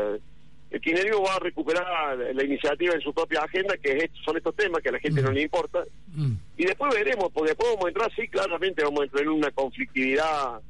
[0.72, 4.56] El kirchnerismo va a recuperar la iniciativa en su propia agenda, que es- son estos
[4.56, 5.84] temas que a la gente no le importa,
[6.56, 9.50] y después veremos, porque después vamos a entrar, sí, claramente vamos a entrar en una
[9.50, 10.60] conflictividad,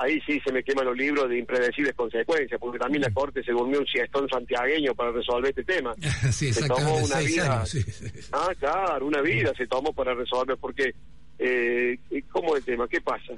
[0.00, 3.52] ahí sí se me queman los libros de impredecibles consecuencias, porque también la Corte se
[3.52, 5.94] durmió un siestón santiagueño para resolver este tema.
[6.32, 7.70] sí, se tomó una vida, años.
[7.70, 8.06] sí, sí.
[8.32, 10.94] ah, claro, una vida se tomó para resolver, porque,
[11.38, 11.98] eh,
[12.30, 12.86] ¿cómo es el tema?
[12.88, 13.32] ¿Qué pasa?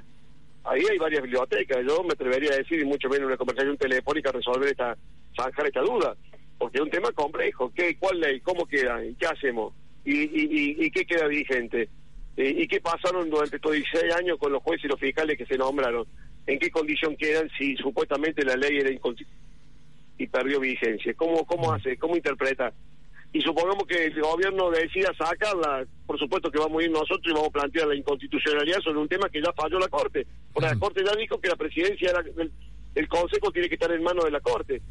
[0.63, 3.77] Ahí hay varias bibliotecas, yo me atrevería a decir, y mucho menos en una conversación
[3.77, 4.95] telefónica, resolver esta,
[5.35, 6.15] zanjar esta duda,
[6.57, 7.71] porque es un tema complejo.
[7.75, 8.39] ¿Qué, ¿Cuál ley?
[8.41, 9.03] ¿Cómo queda?
[9.03, 9.73] ¿Y ¿Qué hacemos?
[10.05, 11.89] ¿Y, y, y, y qué queda vigente?
[12.37, 15.57] ¿Y qué pasaron durante estos 16 años con los jueces y los fiscales que se
[15.57, 16.05] nombraron?
[16.47, 19.41] ¿En qué condición quedan si supuestamente la ley era inconstitucional
[20.17, 21.13] y perdió vigencia?
[21.15, 21.97] ¿Cómo, cómo hace?
[21.97, 22.73] ¿Cómo interpreta?
[23.33, 27.31] Y supongamos que el gobierno decida sacarla, por supuesto que vamos a ir nosotros y
[27.31, 30.27] vamos a plantear la inconstitucionalidad sobre un tema que ya falló la Corte.
[30.51, 32.51] Porque la Corte ya dijo que la presidencia del,
[32.93, 34.81] del Consejo tiene que estar en manos de la Corte.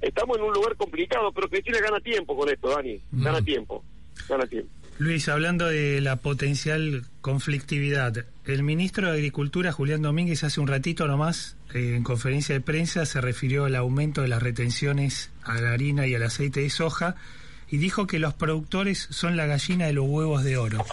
[0.00, 3.00] Estamos en un lugar complicado, pero Cristina gana tiempo con esto, Dani.
[3.12, 3.82] Gana tiempo.
[4.28, 4.70] Gana tiempo.
[4.98, 11.06] Luis, hablando de la potencial conflictividad, el ministro de Agricultura, Julián Domínguez, hace un ratito
[11.06, 15.72] nomás, eh, en conferencia de prensa, se refirió al aumento de las retenciones a la
[15.72, 17.16] harina y al aceite de soja
[17.70, 20.84] y dijo que los productores son la gallina de los huevos de oro.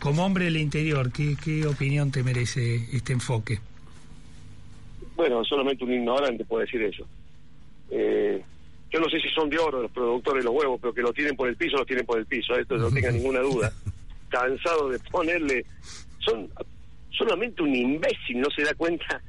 [0.00, 3.58] Como hombre del interior, ¿qué, qué opinión te merece este enfoque?
[5.16, 7.06] Bueno, solamente un ignorante puede decir eso.
[7.90, 8.42] Eh,
[8.90, 11.12] yo no sé si son de oro los productores de los huevos, pero que lo
[11.12, 12.54] tienen por el piso, lo tienen por el piso.
[12.54, 13.72] Esto no tenga ninguna duda.
[14.28, 15.64] Cansado de ponerle
[16.18, 16.48] son
[17.10, 19.20] solamente un imbécil, no se da cuenta.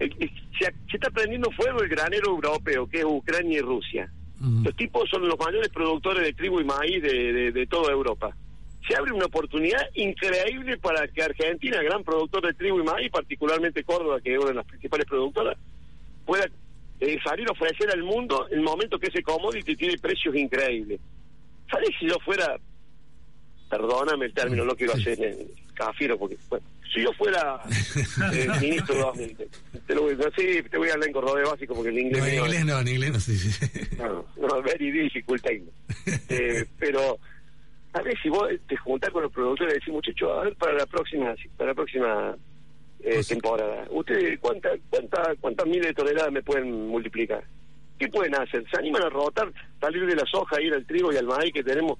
[0.00, 4.10] Eh, eh, Se, se está prendiendo fuego el granero europeo, que es Ucrania y Rusia.
[4.40, 8.36] Los tipos son los mayores productores de trigo y maíz de, de- toda Europa.
[8.86, 13.82] Se abre una oportunidad increíble para que Argentina, gran productor de trigo y maíz, particularmente
[13.84, 15.56] Córdoba, que es una de las principales productoras,
[16.26, 16.46] pueda
[17.00, 21.00] eh, salir a ofrecer al mundo el momento que ese commodity tiene precios increíbles.
[21.70, 22.58] ¿Sabes si yo fuera,
[23.78, 27.60] perdóname el término, no quiero hacer eh, cafiero, porque bueno, si yo fuera
[28.32, 29.12] eh, ministro
[29.86, 32.20] te, lo voy, no, sí, te voy a hablar en cordobés básico porque el inglés
[32.20, 33.66] No, en mío es- inglés no, en inglés no, sí, sí.
[33.98, 35.44] no, no, very difficult.
[36.28, 37.18] Eh, pero
[37.94, 40.72] a ver si vos te juntás con los productores y decís, muchachos, a ver para
[40.74, 42.36] la próxima, para la próxima
[43.00, 47.42] eh, temporada, ¿ustedes cuántas cuánta, cuántas miles de toneladas me pueden multiplicar?
[47.98, 48.64] ¿Qué pueden hacer?
[48.70, 51.62] ¿Se animan a rotar, salir de la soja, ir al trigo y al maíz que
[51.62, 51.98] tenemos?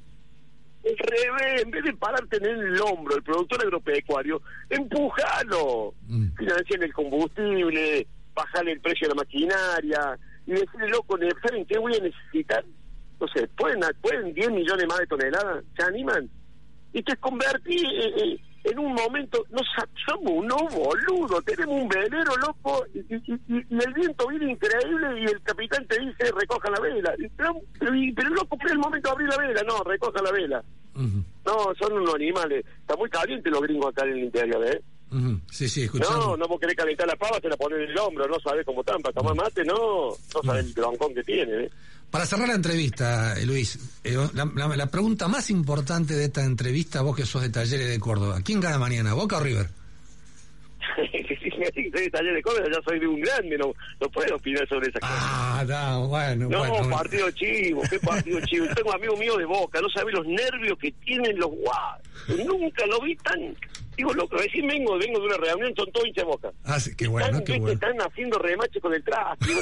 [0.86, 5.94] Al revés, en vez de pararte en el hombro, el productor agropecuario, empujalo.
[6.36, 11.94] Financian el combustible, bajan el precio de la maquinaria y decirle, loco, ¿saben qué voy
[11.96, 12.64] a necesitar?
[13.20, 15.64] No sé, ¿pueden, pueden 10 millones más de toneladas?
[15.76, 16.28] ¿Se animan?
[16.92, 19.60] Y te convertí eh, eh, en un momento, no
[20.06, 25.20] somos unos boludos, tenemos un velero loco y, y- y- y el viento viene increíble
[25.20, 27.14] y el capitán te dice recoja la vela.
[27.36, 30.64] Pero, pero, loco, pero es el momento de abrir la vela, no, recoja la vela.
[31.44, 32.64] No, son unos animales.
[32.80, 34.80] Está muy caliente los gringos acá en el interior, ¿eh?
[35.12, 35.38] Ujú.
[35.50, 36.18] Sí, sí, escuchando.
[36.28, 38.64] No, no vos querés calentar la pava, te la pones en el hombro, no sabes
[38.64, 41.70] cómo están, para tomar mate, no, no sabes el broncón que tiene, ¿eh?
[42.14, 47.16] Para cerrar la entrevista, eh, Luis, eh, la, pregunta más importante de esta entrevista, vos
[47.16, 49.66] que sos de Talleres de Córdoba, ¿quién gana mañana, Boca o River?
[51.74, 54.68] que soy de taller de Córdoba, ya soy de un grande, no, no puedo opinar
[54.68, 55.12] sobre esa cosa.
[55.16, 56.90] Ah, no, bueno, No, bueno.
[56.90, 58.66] partido chivo, qué partido chivo.
[58.74, 61.98] Tengo amigos míos de Boca, no sabés los nervios que tienen los guau.
[62.44, 63.56] Nunca lo vi tan...
[63.96, 66.50] Digo, loco, recién vengo, vengo de una reunión, son todos hinchas de Boca.
[66.64, 67.74] Ah, sí, qué bueno, están, qué bueno.
[67.74, 69.46] están haciendo remache con el traste.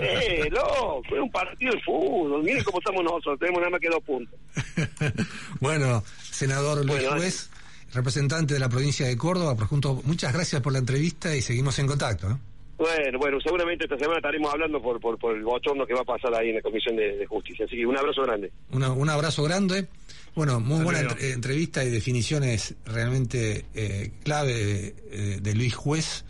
[0.00, 2.42] Eh, loco, es un partido de fútbol.
[2.44, 4.38] Miren cómo estamos nosotros, tenemos nada más que dos puntos.
[5.60, 7.50] Bueno, senador Luis Bueno, Juez,
[7.92, 11.78] representante de la provincia de Córdoba, por junto, muchas gracias por la entrevista y seguimos
[11.78, 12.30] en contacto.
[12.30, 12.36] ¿eh?
[12.78, 16.04] Bueno, bueno, seguramente esta semana estaremos hablando por, por, por el bochorno que va a
[16.04, 17.64] pasar ahí en la Comisión de, de Justicia.
[17.66, 18.50] Así que un abrazo grande.
[18.72, 19.86] Una- un abrazo grande.
[20.34, 26.24] Bueno, muy buena entre- entrevista y definiciones realmente eh, clave eh, de Luis Juez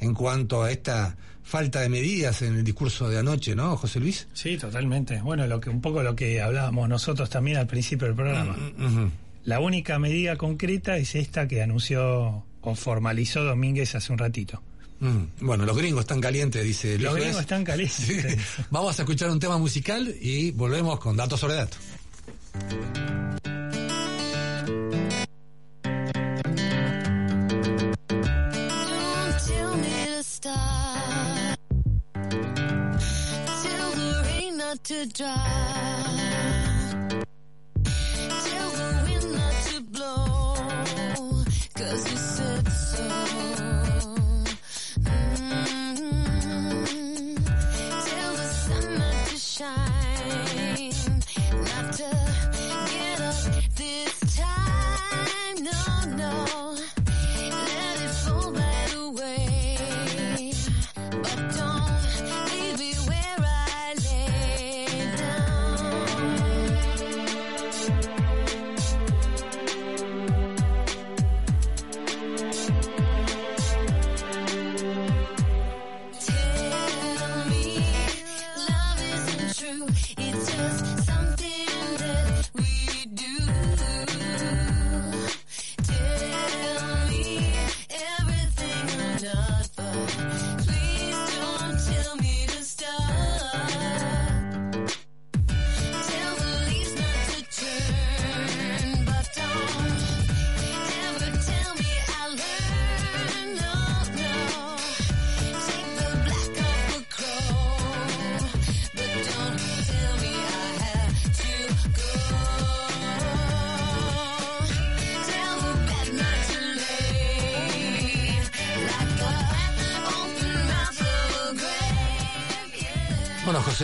[0.00, 4.28] en cuanto a esta falta de medidas en el discurso de anoche, ¿no, José Luis?
[4.34, 5.20] Sí, totalmente.
[5.22, 8.56] Bueno, lo que un poco lo que hablábamos nosotros también al principio del programa.
[8.78, 9.10] Ujú.
[9.46, 14.60] La única medida concreta es esta que anunció o formalizó Domínguez hace un ratito.
[14.98, 17.96] Mm, Bueno, los gringos están calientes, dice Los gringos están calientes.
[18.06, 18.64] Sí.
[18.70, 21.78] Vamos a escuchar un tema musical y volvemos con datos sobre datos.
[35.14, 36.35] To.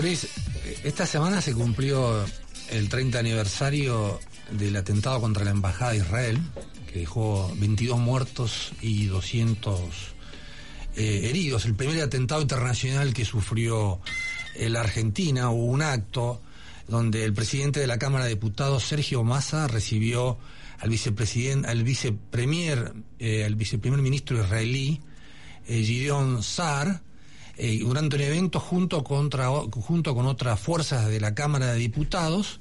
[0.01, 0.29] Luis, eh,
[0.85, 2.25] esta semana se cumplió
[2.71, 4.19] el 30 aniversario
[4.51, 6.39] del atentado contra la Embajada de Israel,
[6.91, 9.81] que dejó 22 muertos y 200
[10.97, 11.67] eh, heridos.
[11.67, 14.01] El primer atentado internacional que sufrió
[14.55, 16.41] eh, la Argentina, hubo un acto
[16.89, 20.39] donde el presidente de la Cámara de Diputados, Sergio Massa, recibió
[20.79, 22.95] al vicepresidente, al vicepremier,
[23.45, 25.01] al viceprimer ministro israelí,
[25.67, 27.03] Gideon Sar,
[27.65, 32.59] eh, durante un evento junto, contra, junto con otras fuerzas de la Cámara de Diputados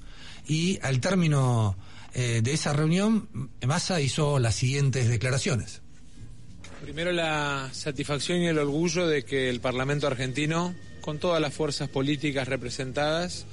[0.48, 1.76] y al término
[2.14, 3.28] eh, de esa reunión,
[3.66, 5.82] Massa hizo las siguientes declaraciones.
[6.84, 11.90] Primero la satisfacción y el orgullo de que el Parlamento argentino, con todas las fuerzas
[11.90, 13.48] políticas representadas,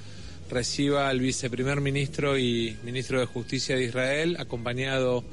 [0.51, 5.25] reciba al viceprimer ministro y ministro de Justicia de Israel, acompañado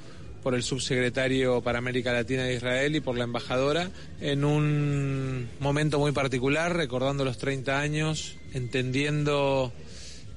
[0.46, 3.90] por el subsecretario para América Latina de Israel y por la embajadora,
[4.22, 9.74] en un momento muy particular, recordando los 30 años, entendiendo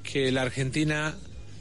[0.03, 1.15] que la Argentina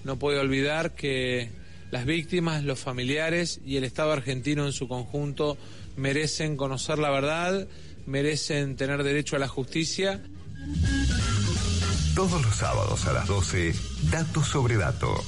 [0.06, 1.50] no puede olvidar que
[1.92, 5.58] las víctimas, los familiares y el Estado argentino en su conjunto
[5.98, 7.68] merecen conocer la verdad,
[8.06, 10.22] merecen tener derecho a la justicia.
[12.16, 13.76] Todos los sábados a las 12,
[14.10, 15.22] Dato sobre Dato.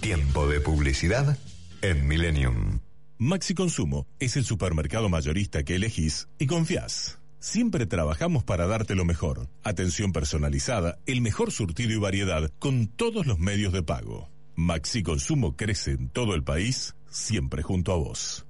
[0.00, 1.36] Tiempo de publicidad
[1.84, 2.80] en Millennium.
[3.18, 7.18] Maxi Consumo es el supermercado mayorista que elegís y confías.
[7.40, 9.50] Siempre trabajamos para darte lo mejor.
[9.62, 14.30] Atención personalizada, el mejor surtido y variedad con todos los medios de pago.
[14.56, 18.46] Maxi Consumo crece en todo el país, siempre junto a vos.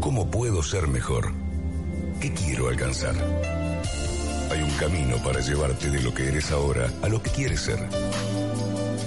[0.00, 1.34] ¿Cómo puedo ser mejor?
[2.18, 3.14] ¿Qué quiero alcanzar?
[4.50, 7.78] Hay un camino para llevarte de lo que eres ahora a lo que quieres ser.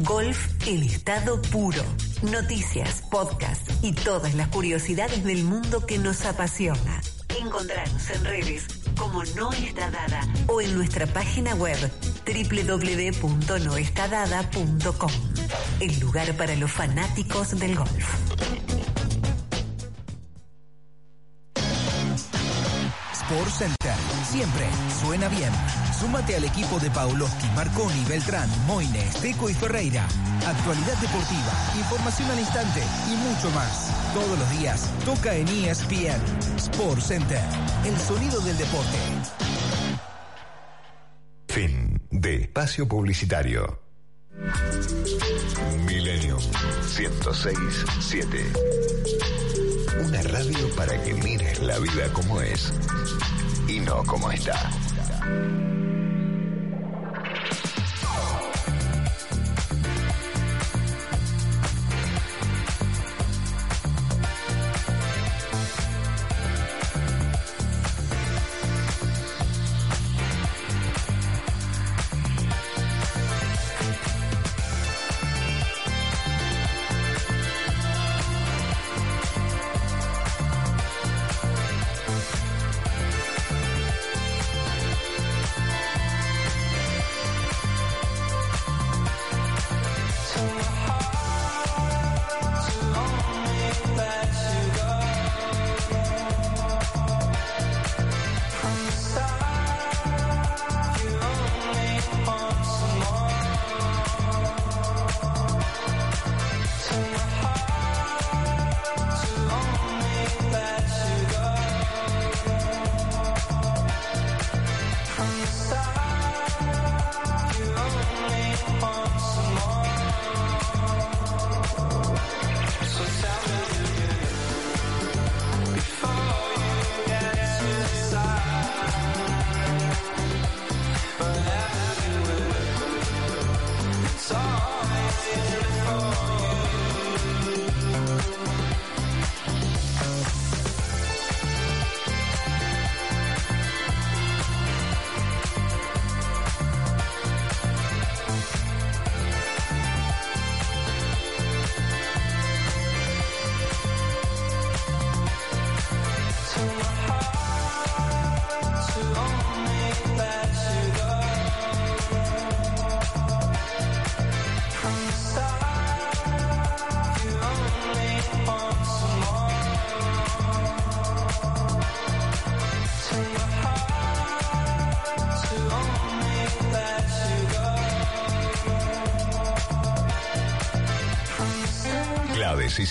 [0.00, 1.84] Golf en estado puro.
[2.22, 7.02] Noticias, podcast y todas las curiosidades del mundo que nos apasiona.
[7.38, 11.76] Encontrarnos en redes como No Está Dada o en nuestra página web
[12.24, 15.12] www.noestadada.com.
[15.80, 18.08] El lugar para los fanáticos del golf.
[23.12, 23.94] Sport Center.
[24.30, 24.66] Siempre
[25.00, 25.52] suena bien.
[26.02, 30.04] Súmate al equipo de Pauloski, Marconi, Beltrán, Moines, Teco y Ferreira.
[30.44, 33.92] Actualidad deportiva, información al instante y mucho más.
[34.12, 36.20] Todos los días toca en ESPN.
[36.56, 37.40] Sport Center.
[37.84, 38.98] El sonido del deporte.
[41.46, 43.80] Fin de espacio publicitario.
[45.86, 46.40] Millennium
[46.98, 48.52] 1067.
[50.04, 52.72] Una radio para que mires la vida como es
[53.68, 54.68] y no como está.
[55.22, 56.01] しま。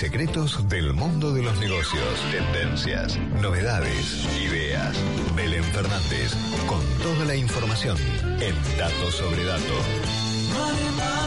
[0.01, 4.97] Secretos del mundo de los negocios, tendencias, novedades, ideas.
[5.35, 6.33] Belén Fernández,
[6.65, 7.95] con toda la información
[8.39, 11.20] en Datos sobre Datos.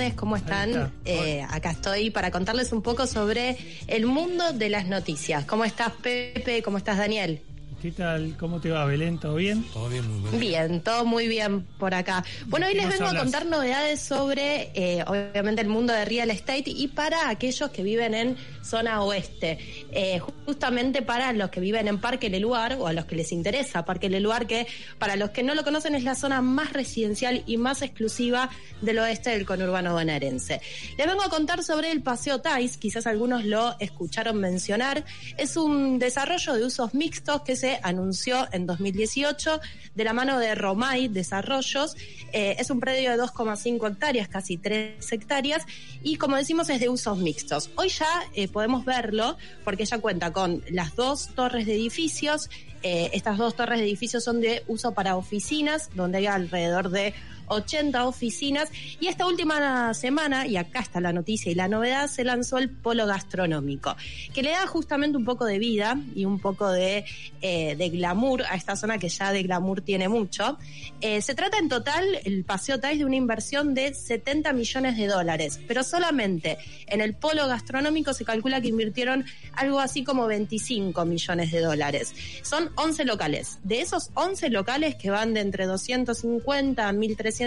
[0.00, 0.92] Tardes, ¿cómo están?
[1.04, 5.44] Eh, acá estoy para contarles un poco sobre el mundo de las noticias.
[5.44, 6.62] ¿Cómo estás, Pepe?
[6.62, 7.42] ¿Cómo estás, Daniel?
[7.80, 8.36] ¿Qué tal?
[8.38, 9.18] ¿Cómo te va, Belén?
[9.18, 9.64] ¿Todo bien?
[9.72, 12.22] Todo bien, muy Bien, todo muy bien por acá.
[12.46, 16.04] Bueno, hoy ¿De qué les vengo a contar novedades sobre, eh, obviamente, el mundo de
[16.04, 19.58] real estate y para aquellos que viven en zona oeste.
[19.90, 23.84] Eh, justamente para los que viven en Parque Leluar o a los que les interesa
[23.84, 24.66] Parque Leluar, que
[24.98, 28.50] para los que no lo conocen es la zona más residencial y más exclusiva
[28.80, 30.60] del oeste del conurbano bonaerense.
[30.98, 35.04] Les vengo a contar sobre el Paseo Tais, quizás algunos lo escucharon mencionar.
[35.36, 39.60] Es un desarrollo de usos mixtos que se anunció en 2018
[39.94, 41.96] de la mano de Romay Desarrollos.
[42.32, 45.64] Eh, es un predio de 2,5 hectáreas, casi 3 hectáreas,
[46.02, 47.70] y como decimos es de usos mixtos.
[47.76, 52.50] Hoy ya eh, podemos verlo porque ya cuenta con las dos torres de edificios.
[52.82, 57.14] Eh, estas dos torres de edificios son de uso para oficinas, donde hay alrededor de
[57.50, 58.70] 80 oficinas.
[59.00, 62.70] Y esta última semana, y acá está la noticia y la novedad, se lanzó el
[62.70, 63.96] polo gastronómico,
[64.32, 67.04] que le da justamente un poco de vida y un poco de,
[67.42, 70.58] eh, glamour a esta zona que ya de glamour tiene mucho.
[71.00, 75.06] Eh, se trata en total, el Paseo Tais, de una inversión de 70 millones de
[75.06, 79.24] dólares, pero solamente en el polo gastronómico se calcula que invirtieron
[79.54, 82.14] algo así como 25 millones de dólares.
[82.42, 83.58] Son 11 locales.
[83.64, 87.39] De esos 11 locales que van de entre 250 a 1300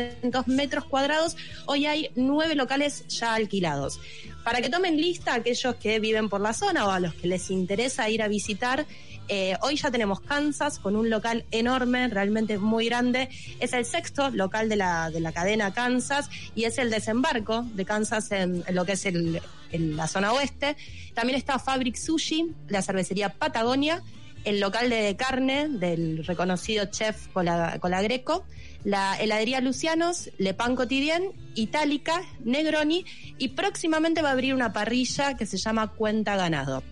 [0.47, 1.35] metros cuadrados,
[1.65, 3.99] hoy hay 9 locales ya alquilados.
[4.43, 7.49] Para que tomen lista aquellos que viven por la zona o a los que les
[7.49, 8.85] interesa ir a visitar,
[9.29, 13.29] eh, hoy ya tenemos Kansas con un local enorme, realmente muy grande.
[13.61, 17.85] Es el sexto local de la, de la cadena Kansas y es el desembarco de
[17.85, 19.41] Kansas en, lo que es el,
[19.71, 20.75] en la zona oeste.
[21.13, 24.03] También está Fabric Sushi, la cervecería Patagonia,
[24.43, 28.43] el local de carne del reconocido chef Cola- Colagreco,
[28.83, 33.05] la heladería Lucianos, Le Pan Quotidien, Itálica, Negroni
[33.37, 36.83] y próximamente va a abrir una parrilla que se llama Cuenta Ganado.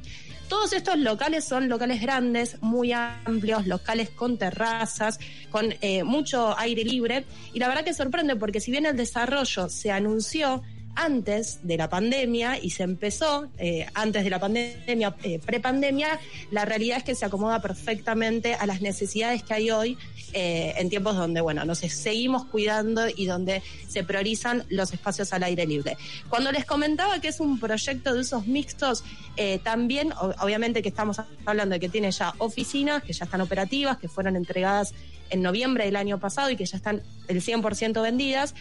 [0.47, 5.17] Todos estos locales son locales grandes, muy amplios, locales con terrazas,
[5.49, 7.23] con eh, mucho aire libre.
[7.53, 10.61] Y la verdad que sorprende porque si bien el desarrollo se anunció
[10.95, 16.19] antes de la pandemia y se empezó eh, antes de la pandemia, eh, prepandemia,
[16.51, 19.97] la realidad es que se acomoda perfectamente a las necesidades que hay hoy
[20.33, 25.43] eh, en tiempos donde, bueno, nos seguimos cuidando y donde se priorizan los espacios al
[25.43, 25.97] aire libre.
[26.29, 29.03] Cuando les comentaba que es un proyecto de usos mixtos,
[29.63, 34.07] también, obviamente que estamos hablando de que tiene ya oficinas que ya están operativas, que
[34.07, 34.93] fueron entregadas
[35.29, 38.53] en noviembre del año pasado y que ya están el 100% vendidas.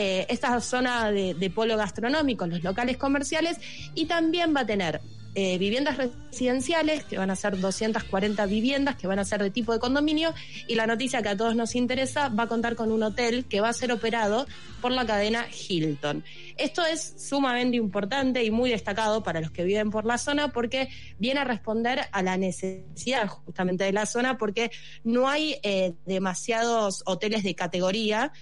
[0.00, 3.58] Eh, esta zona de, polo gastronómico, los locales comerciales,
[3.96, 5.00] y también va a tener
[5.34, 9.72] eh, viviendas residenciales, que van a ser 240 viviendas, que van a ser de tipo
[9.72, 10.32] de condominio,
[10.68, 13.60] y la noticia que a todos nos interesa, va a contar con un hotel que
[13.60, 14.46] va a ser operado
[14.80, 16.22] por la cadena Hilton.
[16.56, 20.88] Esto es sumamente importante y muy destacado para los que viven por la zona porque
[21.18, 24.70] viene a responder a la necesidad justamente de la zona porque
[25.02, 28.32] no hay eh, demasiados hoteles de categoría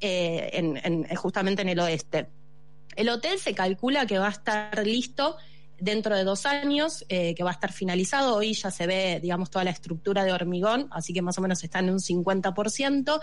[0.00, 2.28] eh, en- justamente en el oeste.
[2.96, 5.36] El hotel se calcula que va a estar listo
[5.80, 8.36] dentro de dos años, eh, que va a estar finalizado.
[8.36, 11.62] Hoy ya se ve, digamos, toda la estructura de hormigón, así que más o menos
[11.62, 13.20] está en un 50%.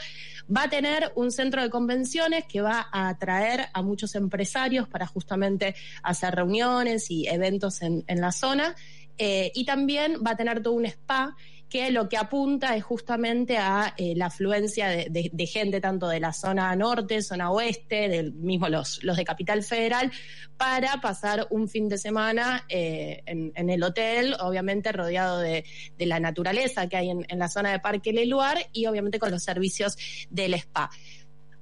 [0.56, 5.06] Va a tener un centro de convenciones que va a atraer a muchos empresarios para
[5.06, 8.76] justamente hacer reuniones y eventos en, la zona.
[9.18, 11.36] Eh, y también va a tener todo un spa
[11.70, 16.34] que lo que apunta es justamente a eh, la afluencia de, gente tanto de la
[16.34, 20.12] zona norte, zona oeste, del mismo los, los de Capital Federal,
[20.58, 25.66] para pasar un fin de semana eh, en, el hotel, obviamente rodeado de,
[25.98, 29.32] de la naturaleza que hay en, en la zona de Parque Leluar y obviamente con
[29.32, 29.98] los servicios
[30.30, 30.90] del spa.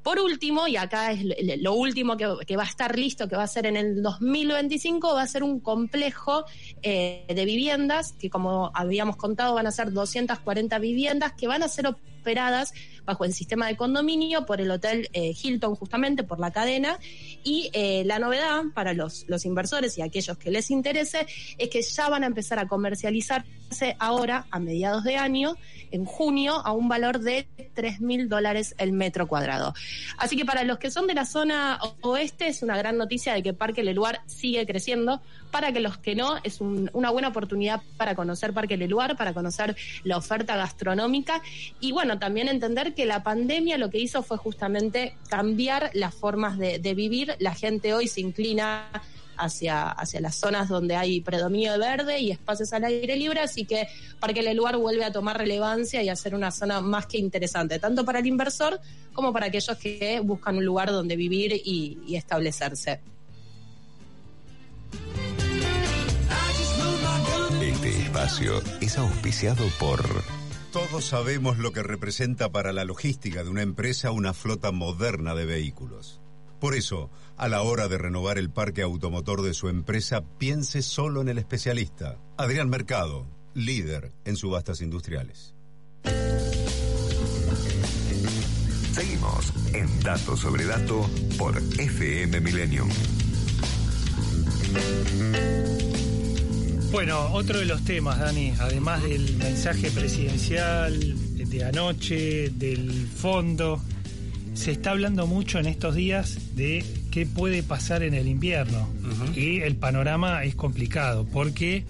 [0.04, 1.24] Por último, y acá es
[1.62, 5.14] lo- último que, que va a estar listo, que va a ser en el 2025,
[5.14, 6.44] va a ser un complejo
[6.82, 11.70] eh, de viviendas, que como habíamos contado van a ser 240 viviendas, que van a
[11.70, 12.74] ser operadas
[13.06, 17.00] bajo el sistema de condominio por el Hotel eh, Hilton, justamente por la cadena.
[17.44, 21.26] Y eh, la novedad para los, los inversores y aquellos que les interese
[21.58, 25.56] es que ya van a empezar a comercializarse ahora, a mediados de año,
[25.92, 29.74] en junio, a un valor de 3 mil dólares el metro cuadrado.
[30.18, 33.44] Así que para los que son de la zona oeste, es una gran noticia de
[33.44, 35.22] que Parque Leluar sigue creciendo.
[35.52, 39.34] Para que los que no, es un- una buena oportunidad para conocer Parque Leluar, para
[39.36, 41.44] conocer la oferta gastronómica
[41.80, 46.58] y bueno, también entender que la pandemia lo que hizo fue justamente cambiar las formas
[46.58, 47.36] de, vivir.
[47.40, 48.90] La gente hoy se inclina
[49.38, 53.66] hacia, hacia las zonas donde hay predominio de verde y espacios al aire libre, así
[53.66, 53.88] que
[54.20, 57.80] Parque El Lugar vuelve a tomar relevancia y a ser una zona más que interesante,
[57.80, 58.80] tanto para el inversor
[59.14, 63.02] como para aquellos que buscan un lugar donde vivir y, y establecerse.
[67.62, 70.00] Este espacio es auspiciado por
[70.74, 75.46] Todos sabemos lo que representa para la logística de una empresa una flota moderna de
[75.46, 76.20] vehículos.
[76.60, 81.22] Por eso, a la hora de renovar el parque automotor de su empresa, piense solo
[81.22, 85.54] en el especialista, Adrián Mercado, líder en subastas industriales.
[88.94, 91.08] Seguimos en Dato sobre Dato
[91.38, 92.90] por FM Millennium.
[96.94, 101.16] Bueno, otro de los temas, Dani, además del mensaje presidencial
[101.50, 103.82] de anoche, del fondo,
[104.54, 108.88] se está hablando mucho en estos días de qué puede pasar en el invierno.
[109.36, 111.84] Y el panorama es complicado porque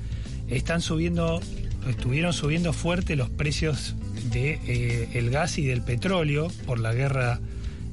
[0.48, 1.42] están subiendo,
[1.86, 3.96] estuvieron subiendo fuerte los precios
[4.32, 7.42] de eh, el gas y del petróleo por la guerra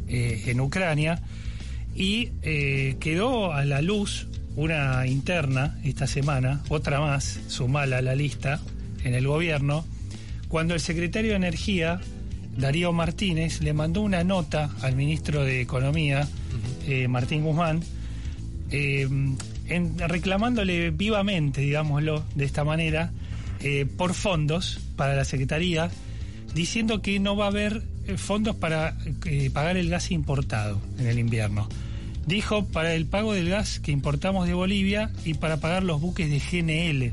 [0.06, 1.20] eh, en Ucrania
[1.92, 8.14] y eh, quedó a la luz una interna esta semana, otra más, sumala a la
[8.14, 8.60] lista
[9.04, 9.84] en el gobierno,
[10.48, 12.00] cuando el secretario de Energía,
[12.56, 16.28] Darío Martínez, le mandó una nota al ministro de Economía,
[16.86, 17.80] eh, Martín Guzmán,
[18.70, 19.08] eh,
[19.68, 23.12] en- reclamándole vivamente, digámoslo de esta manera,
[23.62, 25.90] eh, por fondos para la Secretaría,
[26.54, 27.82] diciendo que no va a haber
[28.16, 28.96] fondos para
[29.52, 31.68] pagar el gas importado en el invierno.
[32.30, 36.30] Dijo para el pago del gas que importamos de Bolivia y para pagar los buques
[36.30, 37.12] de GNL.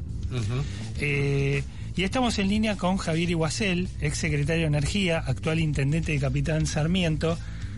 [0.99, 1.63] Eh,
[1.95, 6.67] y estamos en línea con Javier Iguacel, ex secretario de Energía, actual intendente de Capitán
[6.67, 7.35] Sarmiento.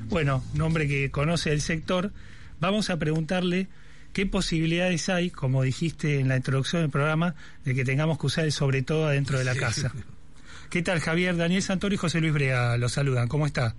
[0.10, 2.12] Bueno, un hombre que conoce el sector.
[2.60, 3.70] Vamos a preguntarle
[4.12, 8.44] qué posibilidades hay, como dijiste en la introducción del programa, de que tengamos que usar
[8.44, 9.94] el sobre todo adentro de la casa.
[10.70, 11.38] ¿Qué tal, Javier?
[11.38, 13.30] Daniel Santoro y José Luis Brea los saludan.
[13.30, 13.76] ¿Cómo está?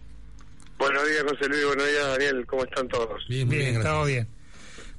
[0.80, 1.64] Buenos días, José Luis.
[1.66, 2.46] Buenos días, Daniel.
[2.46, 3.24] ¿Cómo están todos?
[3.28, 4.26] Bien, todo bien.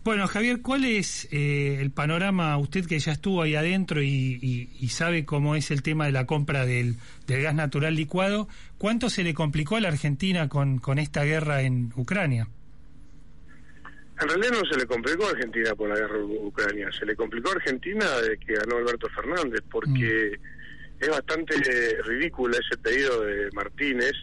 [0.03, 4.69] Bueno, Javier, ¿cuál es eh, el panorama, usted que ya estuvo ahí adentro y, y-
[4.79, 6.95] y sabe cómo es el tema de la compra del,
[7.27, 8.47] del gas natural licuado?
[8.79, 12.47] ¿Cuánto se le complicó a la Argentina con, con esta guerra en Ucrania?
[14.21, 17.15] En realidad no se le complicó a Argentina por la guerra de Ucrania, se le
[17.15, 20.33] complicó a Argentina de que ganó Alberto Fernández, porque
[20.99, 21.55] es bastante
[22.05, 24.13] ridículo ese pedido de Martínez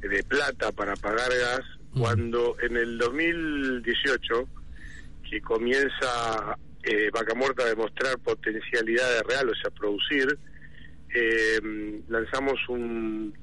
[0.00, 1.60] de plata para pagar gas,
[1.98, 4.48] cuando en el 2018,
[5.28, 10.38] que comienza eh, Vaca Muerta a demostrar potencialidades reales, o sea, producir,
[11.14, 13.34] eh, lanzamos un,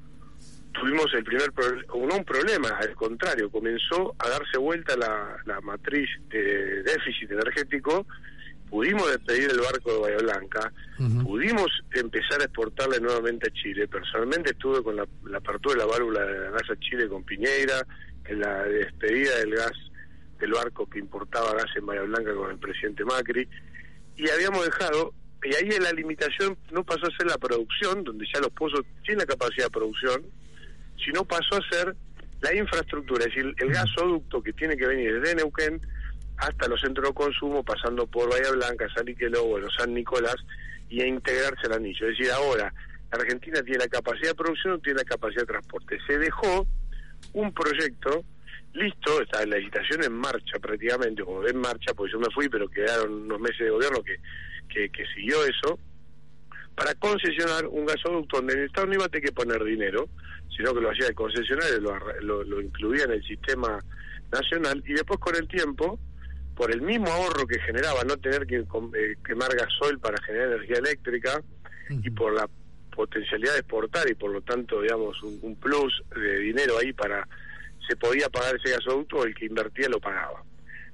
[0.72, 5.60] tuvimos el primer pro- no un problema, al contrario, comenzó a darse vuelta la, la
[5.60, 8.06] matriz de déficit energético,
[8.68, 10.72] pudimos despedir el barco de Bahía Blanca,
[11.22, 13.86] pudimos empezar a exportarle nuevamente a Chile.
[13.86, 17.86] Personalmente estuve con la, la apertura de la válvula de gas a Chile con Piñeira,
[18.24, 19.72] en la despedida del gas
[20.40, 23.48] del barco que importaba gas en Bahía Blanca con el presidente Macri,
[24.16, 28.40] y habíamos dejado, y ahí la limitación no pasó a ser la producción, donde ya
[28.40, 30.22] los pozos tienen la capacidad de producción,
[31.04, 31.94] sino pasó a ser
[32.40, 35.80] la infraestructura, es decir, el gasoducto que tiene que venir desde Neuquén
[36.38, 39.06] hasta los centros de consumo, pasando por Bahía Blanca, San
[39.46, 40.36] bueno, San Nicolás,
[40.88, 42.08] y a integrarse al anillo.
[42.08, 42.72] Es decir, ahora
[43.10, 45.98] Argentina tiene la capacidad de producción, tiene la capacidad de transporte.
[46.06, 46.66] Se dejó
[47.32, 48.24] un proyecto
[48.74, 52.68] listo, está la licitación en marcha prácticamente, o en marcha, porque yo me fui, pero
[52.68, 55.78] quedaron unos meses de gobierno que, que, siguió eso,
[56.74, 60.08] para concesionar un gasoducto donde el Estado no iba a tener que poner dinero,
[60.54, 63.78] sino que lo hacía el concesionario, lo, lo, lo incluía en el sistema
[64.30, 65.98] nacional, y después con el tiempo,
[66.56, 70.78] por el mismo ahorro que generaba no tener que eh, quemar gasoil para generar energía
[70.78, 71.42] eléctrica,
[71.88, 72.48] y por la
[72.94, 77.28] potencialidad de exportar y por lo tanto, digamos, un, un plus de dinero ahí para,
[77.86, 80.42] se podía pagar ese gasoducto, el que invertía lo pagaba.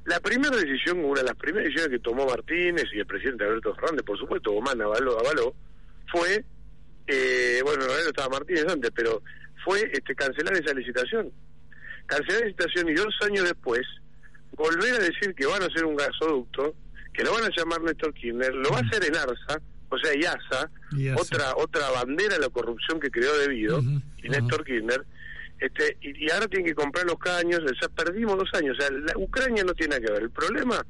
[0.04, 3.74] La primera decisión, una de las primeras decisiones que tomó Martínez y el presidente Alberto
[3.76, 5.54] Fernández, por supuesto, Gomán avaló, avaló
[6.10, 6.44] fue,
[7.06, 9.22] eh, bueno, en realidad no estaba Martínez antes, pero
[9.64, 11.32] fue este cancelar esa licitación.
[12.06, 13.82] Cancelar la licitación y dos años después
[14.56, 16.74] volver a decir que van a hacer un gasoducto,
[17.12, 20.14] que lo van a llamar Néstor Kirchner, lo va a hacer en ARSA, o sea,
[20.14, 20.70] IASA,
[21.18, 23.82] otra otra bandera de la corrupción que creó debido,
[24.22, 25.04] y Néstor Kirchner,
[25.58, 28.80] este, y, y ahora tienen que comprar los caños, o sea, perdimos dos años, o
[28.80, 30.84] sea, la Ucrania no tiene nada que ver, el problema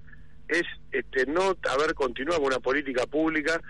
[0.49, 3.61] es este no haber continuado con una política pública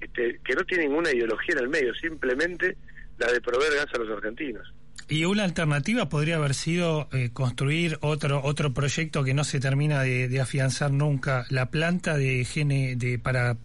[0.00, 2.76] este, que no tiene ninguna ideología en el medio, simplemente
[3.18, 4.72] la de proveer gas a los argentinos.
[5.10, 10.02] Y una alternativa podría haber sido eh, construir otro otro proyecto que no se termina
[10.02, 13.56] de, afianzar nunca, la planta de, GN, de para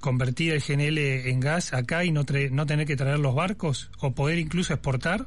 [0.00, 4.14] convertir el GNL en gas acá y no, no tener que traer los barcos o
[4.14, 5.26] poder incluso exportar.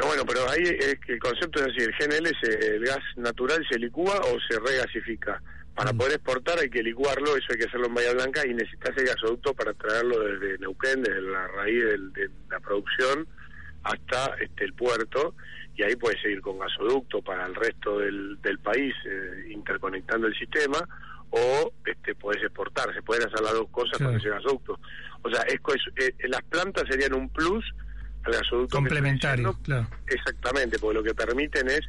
[0.00, 2.98] No, bueno, pero ahí es que el concepto es así, el GNL, se- el gas
[3.16, 5.40] natural se licúa o se regasifica.
[5.74, 8.96] Para poder exportar hay que licuarlo, eso hay que hacerlo en Bahía Blanca y necesitas
[8.96, 13.26] el gasoducto para traerlo desde Neuquén, desde la raíz del- de la producción
[13.82, 15.34] hasta este el puerto
[15.76, 20.38] y ahí puedes seguir con gasoducto para el resto del, del país eh, interconectando el
[20.38, 20.78] sistema
[21.30, 24.12] o este puedes exportar, se pueden hacer las dos cosas Claro.
[24.12, 24.78] con ese gasoducto.
[25.22, 25.58] O sea, es,
[25.96, 27.64] es- eh, las plantas serían un plus
[28.22, 29.88] al gasoducto Complementario, claro.
[30.06, 31.80] Exactamente, porque lo que permiten es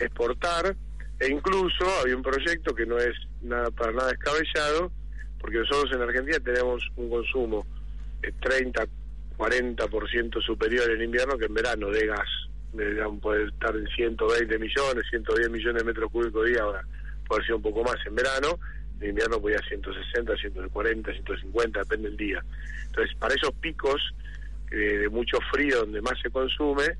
[0.00, 0.74] exportar
[1.22, 4.90] e incluso había un proyecto que no es nada para nada descabellado,
[5.38, 7.64] porque nosotros en Argentina tenemos un consumo
[8.20, 8.84] de 30,
[9.38, 12.28] 40% superior en invierno que en verano de gas.
[12.72, 16.84] Digamos, puede estar en 120 millones, 110 millones de metros cúbicos día, ahora
[17.28, 18.58] puede ser un poco más en verano,
[19.00, 22.44] en invierno podía 160, 140, 150, depende del día.
[22.86, 24.12] Entonces, para esos picos
[24.72, 26.96] eh, de mucho frío donde más se consume,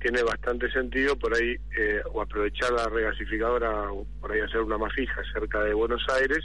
[0.00, 4.78] tiene bastante sentido por ahí eh, o aprovechar la regasificadora o por ahí hacer una
[4.78, 6.38] más fija cerca de Buenos Aires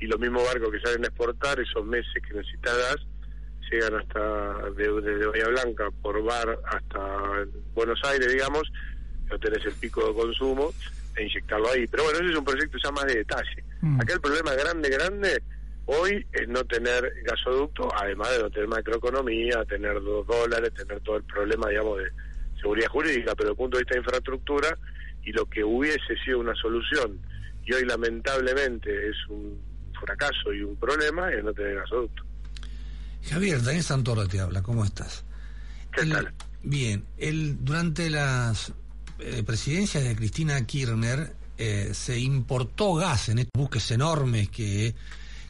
[0.00, 2.96] y los mismos barcos que salen a exportar esos meses que necesita gas
[3.70, 7.44] llegan hasta de- desde Bahía Blanca por bar hasta
[7.74, 8.62] Buenos Aires digamos
[9.30, 10.72] no tenés el pico de consumo
[11.16, 11.86] e inyectarlo ahí.
[11.86, 13.64] Pero bueno ese es un proyecto ya más de detalle.
[14.00, 15.42] Acá el problema grande grande
[15.86, 21.16] hoy es no tener gasoducto además de no tener macroeconomía tener dos dólares tener todo
[21.16, 22.04] el problema digamos de
[22.62, 24.78] seguridad jurídica, pero desde el punto de vista de infraestructura
[25.24, 27.18] y lo que hubiese sido una solución
[27.66, 29.58] y hoy lamentablemente es un
[30.00, 32.24] fracaso y un problema es no tener gasoducto.
[33.28, 35.24] Javier, Daniel Santoro te habla, ¿cómo estás?
[35.94, 36.32] ¿Qué tal?
[36.64, 38.72] Bien, el, durante las
[39.20, 44.94] eh, presidencias de Cristina Kirchner eh, se importó gas en estos buques enormes que,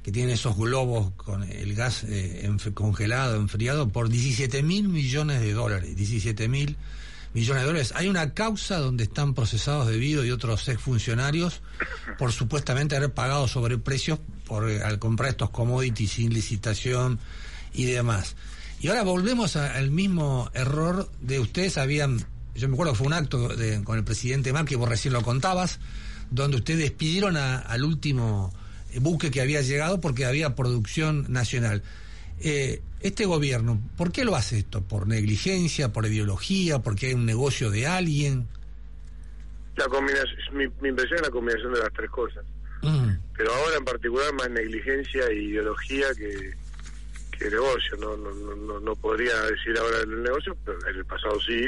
[0.02, 5.40] que tienen esos globos con el gas eh, enf- congelado, enfriado, por 17 mil millones
[5.40, 5.96] de dólares.
[5.96, 6.76] 17 mil
[7.34, 7.92] millones de dólares.
[7.96, 11.62] Hay una causa donde están procesados debido y otros exfuncionarios
[12.18, 17.18] por supuestamente haber pagado sobreprecios por, eh, al comprar estos commodities sin licitación
[17.72, 18.36] y demás.
[18.80, 22.18] Y ahora volvemos al mismo error de ustedes habían,
[22.54, 25.22] yo me acuerdo que fue un acto de- con el presidente Macri, vos recién lo
[25.22, 25.78] contabas,
[26.30, 28.52] donde ustedes despidieron a- al último
[28.92, 31.82] eh, buque que había llegado porque había producción nacional.
[32.40, 34.82] Eh, este gobierno, ¿por qué lo hace esto?
[34.82, 38.48] ¿Por negligencia, por ideología, porque hay un negocio de alguien?
[39.76, 42.44] La combinación, mi, mi impresión es la combinación de las tres cosas.
[42.82, 43.10] Mm.
[43.36, 46.54] Pero ahora en particular más negligencia e ideología que,
[47.38, 47.96] que negocio.
[47.98, 51.66] No, no, no, no, podría decir ahora el negocio, pero en el pasado sí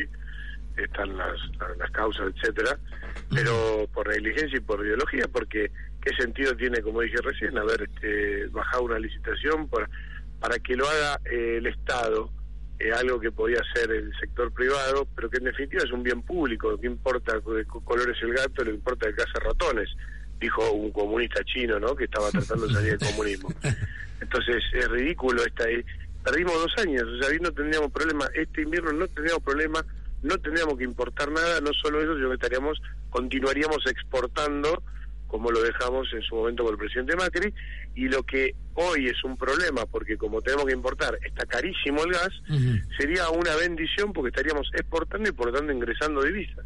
[0.77, 1.39] están las,
[1.79, 2.79] las, causas, etcétera.
[3.31, 5.71] Pero por negligencia y por ideología, porque
[6.03, 9.89] qué sentido tiene, como dije recién, haber este, bajado una licitación para,
[10.45, 12.31] para que lo haga eh, el Estado,
[12.79, 16.21] eh, algo que podía hacer el sector privado, pero que en definitiva es un bien
[16.21, 16.71] público.
[16.71, 19.89] Lo que importa de qué color es el gato, lo que importa que hace ratones,
[20.39, 21.97] dijo un comunista chino, ¿no?
[21.97, 23.49] Que estaba tratando de salir del comunismo.
[24.21, 25.67] Entonces es ridículo esta.
[25.67, 25.83] eh,
[26.23, 28.29] Perdimos dos años, o sea, ahí no tendríamos problema.
[28.35, 29.83] Este invierno no tendríamos problema,
[30.23, 34.83] no tendríamos que importar nada, no solo eso, sino que estaríamos, continuaríamos exportando
[35.27, 37.53] como lo dejamos en su momento con el presidente Macri,
[37.97, 42.13] y lo que hoy es un problema, porque como tenemos que importar, está carísimo el
[42.13, 42.31] gas,
[42.99, 46.65] sería una bendición porque estaríamos exportando y por lo tanto ingresando divisas.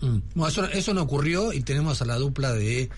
[0.00, 0.18] Mm.
[0.34, 2.88] Bueno, eso, eso no ocurrió y tenemos a la dupla de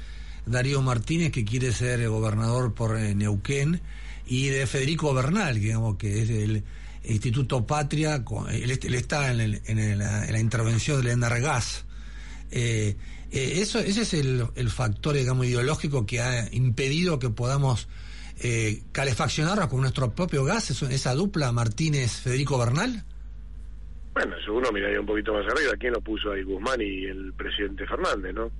[0.46, 3.80] Darío Martínez que quiere ser gobernador por eh, Neuquén
[4.26, 6.62] y de Federico Bernal, que, digamos que es del
[7.04, 11.84] Instituto Patria, con- él está en, el- en el- en la intervención del Enargas.
[12.50, 12.96] Eh,
[13.30, 17.88] eh, eso, ese es el, el factor, digamos, ideológico que ha impedido que podamos
[18.40, 23.04] eh, calefaccionarnos con nuestro propio gas, esa dupla Martínez-Federico Bernal.
[24.14, 26.42] Bueno, si uno miraría un poquito más arriba, ¿quién lo puso ahí?
[26.42, 28.50] Guzmán y el presidente Fernández, ¿no?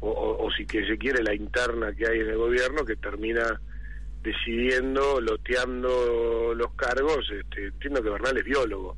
[0.00, 2.96] O, o- o si que se quiere la interna que hay en el gobierno que
[2.96, 3.60] termina
[4.22, 7.30] decidiendo, loteando los cargos.
[7.30, 8.96] Este, entiendo que Bernal es biólogo.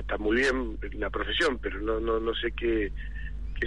[0.00, 2.92] está muy bien la profesión, pero no no no sé qué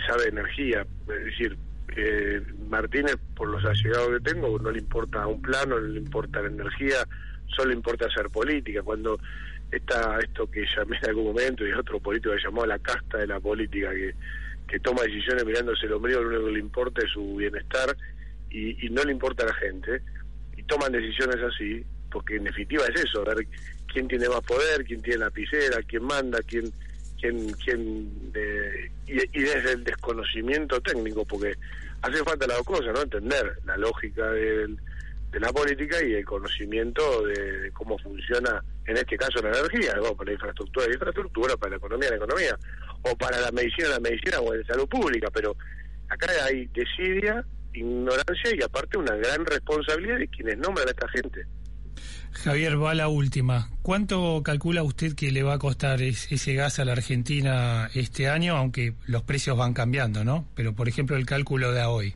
[0.01, 0.85] sabe de energía.
[1.07, 1.57] Es decir,
[1.95, 6.41] eh, Martínez, por los allegados que tengo, no le importa un plano, no le importa
[6.41, 7.07] la energía,
[7.47, 8.81] solo le importa hacer política.
[8.83, 9.19] Cuando
[9.71, 13.27] está esto que llamé en algún momento y otro político que llamó la casta de
[13.27, 14.13] la política, que,
[14.67, 17.95] que toma decisiones mirándose el ombligo, lo único que le importa es su bienestar
[18.49, 20.01] y, y no le importa a la gente,
[20.55, 23.45] y toman decisiones así, porque en definitiva es eso, ver
[23.91, 26.71] quién tiene más poder, quién tiene la lapicera, quién manda, quién
[27.31, 31.53] quién quién eh, y, desde el desconocimiento técnico, porque
[32.01, 33.01] hace falta las dos cosas, ¿no?
[33.01, 34.77] Entender la lógica del-
[35.31, 39.93] de la política y el conocimiento de, de cómo funciona, en este caso, la energía,
[39.95, 40.15] ¿no?
[40.15, 42.57] para la infraestructura, la infraestructura, para la economía, la economía,
[43.01, 45.53] o para la medicina, la medicina, o en salud pública, pero
[46.07, 51.45] acá hay desidia, ignorancia y aparte una gran responsabilidad de quienes nombran a esta gente.
[52.31, 53.69] Javier, va la última.
[53.81, 58.27] ¿Cuánto calcula usted que le va a costar es- ese gas a la Argentina este
[58.29, 58.57] año?
[58.57, 60.47] Aunque los precios van cambiando, ¿no?
[60.55, 62.15] Pero, por ejemplo, el cálculo de hoy.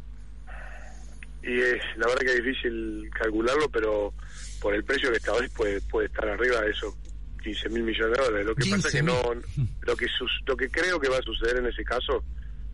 [1.41, 4.13] Y es, la verdad que es difícil calcularlo, pero
[4.61, 6.93] por el precio que está hoy puede, puede estar arriba de esos
[7.41, 8.45] 15 mil millones de dólares.
[8.45, 9.13] Lo que pasa es que no,
[9.81, 10.07] lo que
[10.45, 12.23] lo que creo que va a suceder en ese caso,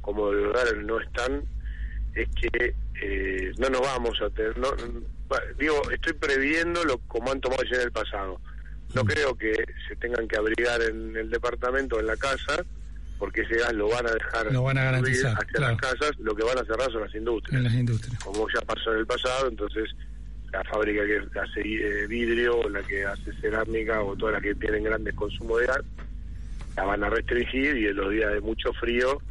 [0.01, 1.43] como los dólares no están,
[2.15, 4.69] es que eh, no nos vamos a tener, no,
[5.59, 8.39] digo, estoy previendo lo como han tomado ya en el pasado.
[8.93, 9.53] No creo que
[9.87, 12.63] se tengan que abrigar en el departamento en la casa,
[13.19, 15.71] porque ese gas lo van a dejar Lo van a garantizar, hacia claro.
[15.73, 18.23] las casas, lo que van a cerrar son las industrias En las industrias.
[18.23, 19.89] como ya pasó en el pasado, entonces
[20.51, 24.55] la fábrica que hace eh, vidrio, o la que hace cerámica o todas las que
[24.55, 25.81] tienen grandes consumos de gas,
[26.77, 29.21] la van a restringir y en los días de mucho frío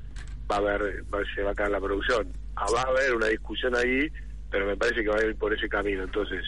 [0.51, 2.29] va a haber, va- se va a caer la producción.
[2.57, 4.11] Ah, va a haber una discusión ahí,
[4.55, 6.05] pero me parece que va a ir por ese camino.
[6.05, 6.45] Entonces,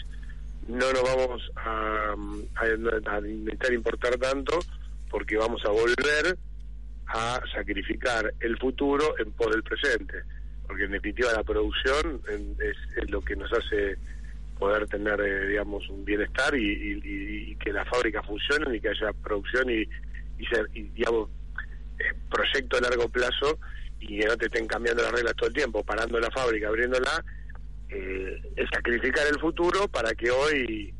[0.65, 2.15] no nos vamos a,
[2.55, 4.57] a, intentar importar tanto
[5.09, 6.37] porque vamos a volver
[7.07, 10.23] a sacrificar el futuro en pos del presente,
[10.65, 13.97] porque en definitiva la producción es, es lo que nos hace
[14.57, 17.01] poder tener, eh, digamos, un bienestar y, y-
[17.51, 19.81] y- que las fábricas funcionen y que haya producción y,
[20.39, 21.29] y, ser- digamos,
[21.99, 23.59] eh, proyecto a largo plazo
[23.99, 27.21] y que no te estén cambiando las reglas todo el tiempo, parando la fábrica, abriéndola,
[27.89, 30.93] eh, es sacrificar el futuro para que hoy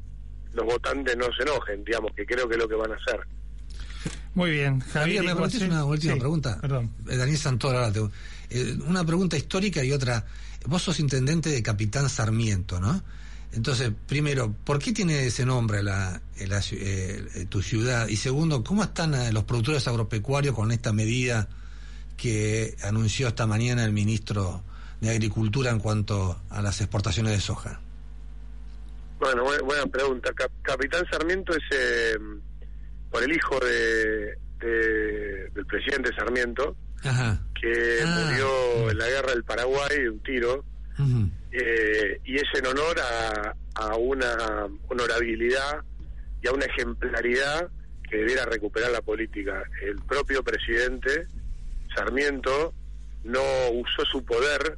[0.53, 3.19] los votantes no se enojen, digamos, que creo que es lo que van a hacer.
[4.33, 4.79] Muy bien.
[4.81, 6.59] Javier, ¿me permites una última Sí, pregunta?
[6.61, 6.91] Perdón.
[7.09, 7.37] Eh, Daniel
[7.91, 7.99] te-
[8.51, 10.25] eh, una pregunta histórica y otra.
[10.67, 13.01] Vos sos intendente de Capitán Sarmiento, ¿no?
[13.53, 18.07] Entonces, primero, ¿por qué tiene ese nombre la, eh, la eh, tu ciudad?
[18.09, 21.47] Y segundo, ¿cómo están los productores agropecuarios con esta medida
[22.15, 24.63] que anunció esta mañana el ministro
[25.01, 27.79] de Agricultura en cuanto a las exportaciones de soja?
[29.19, 30.31] Bueno, bu- buena pregunta.
[30.33, 32.17] Cap- Capitán Sarmiento es eh,
[33.11, 37.39] por el hijo de, de- del presidente Sarmiento, Ajá.
[37.59, 40.63] que murió en la guerra del Paraguay de un tiro,
[41.51, 45.81] eh, y es en honor a, a una honorabilidad
[46.41, 47.69] y a una ejemplaridad
[48.09, 49.63] que debiera recuperar la política.
[49.81, 51.27] El propio presidente
[51.95, 52.73] Sarmiento
[53.23, 53.41] no
[53.73, 54.77] usó su poder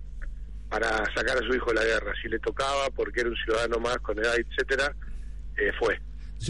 [0.70, 2.14] para sacar a su hijo de la guerra.
[2.22, 4.94] Si le tocaba, porque era un ciudadano más con edad, etcétera,
[5.58, 6.00] eh, fue.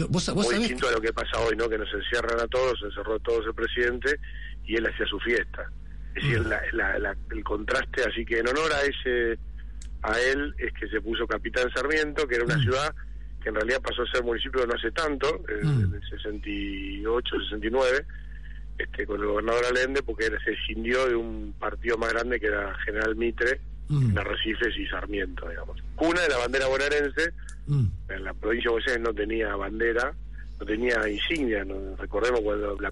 [0.08, 1.68] Vos, vos Muy distinto a lo que pasa hoy, ¿no?
[1.68, 4.20] Que nos encierran a todos, se encerró a todos el presidente
[4.64, 5.68] y él hacía su fiesta.
[6.14, 9.38] Es decir, la- la- la- el contraste, así que en honor a ese,
[10.02, 12.94] a él es que se puso Capitán Sarmiento, que era una ciudad
[13.42, 18.04] que en realidad pasó a ser municipio no hace tanto, en, en el 68, 69,
[18.78, 22.46] este, con el gobernador Allende, porque él se escindió de un partido más grande que
[22.46, 23.60] era General Mitre,
[23.90, 25.82] en Arrecifes y Sarmiento, digamos.
[25.96, 27.32] Cuna de la bandera bonaerense,
[27.68, 30.14] en la provincia de Buenos Aires no tenía bandera,
[30.58, 31.64] no tenía insignia.
[31.64, 31.96] ¿no?
[31.96, 32.90] Recordemos cuando la,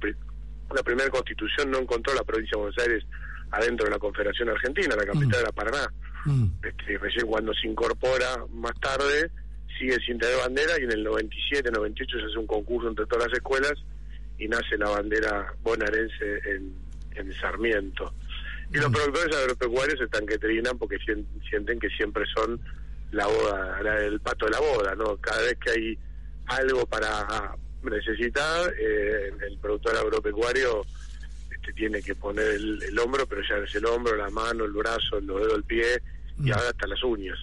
[0.75, 3.05] la primera constitución no encontró la provincia de Buenos Aires
[3.51, 5.93] adentro de la Confederación Argentina, la capital era Paraná.
[6.63, 9.31] Este, recién cuando se incorpora más tarde,
[9.79, 13.29] sigue sin tener bandera y en el 97, 98 se hace un concurso entre todas
[13.29, 13.75] las escuelas
[14.39, 16.75] y nace la bandera bonaerense en,
[17.15, 18.13] en Sarmiento.
[18.73, 22.61] Y los productores agropecuarios están que trinan porque sien- sienten que siempre son
[23.13, 25.17] la boda, la- el pato de la boda, ¿no?
[25.17, 25.99] Cada vez que hay
[26.47, 30.85] algo para necesitar, eh, el productor agropecuario
[31.51, 34.73] este, tiene que poner el, el hombro, pero ya es el hombro, la mano, el
[34.73, 36.03] brazo, los dedos del pie
[36.45, 37.39] y ahora hasta las uñas.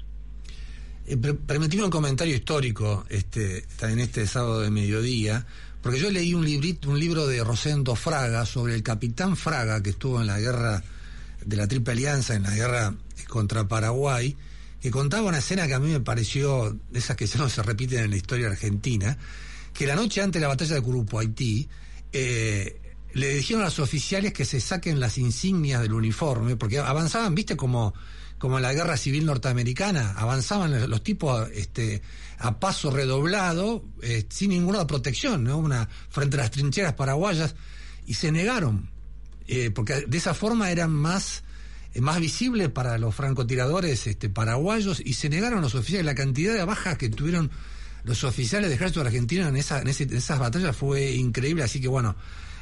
[1.07, 5.45] Eh, permitime un comentario histórico este, en este sábado de mediodía,
[5.82, 9.91] porque yo leí un librito, un libro de Rosendo Fraga sobre el capitán Fraga que
[9.91, 10.82] estuvo en la guerra
[11.45, 12.93] de la Triple Alianza, en la guerra
[13.27, 14.35] contra Paraguay,
[14.81, 17.63] que contaba una escena que a mí me pareció de esas que ya no se
[17.63, 19.17] repiten en la historia argentina,
[19.73, 21.67] que la noche antes de la batalla de Curupo, Haití,
[22.11, 22.81] eh,
[23.13, 27.55] le dijeron a los oficiales que se saquen las insignias del uniforme, porque avanzaban, viste,
[27.55, 27.93] como,
[28.37, 32.01] como en la guerra civil norteamericana, avanzaban los tipos este,
[32.37, 35.57] a paso redoblado, eh, sin ninguna protección, ¿no?
[35.57, 37.55] Una, frente a las trincheras paraguayas,
[38.05, 38.89] y se negaron,
[39.47, 41.43] eh, porque de esa forma eran más,
[41.93, 46.05] eh, más visibles para los francotiradores este, paraguayos, y se negaron los oficiales.
[46.05, 47.51] La cantidad de bajas que tuvieron
[48.03, 52.15] los oficiales del ejército argentino en, esa, en, esas batallas fue increíble, así que bueno,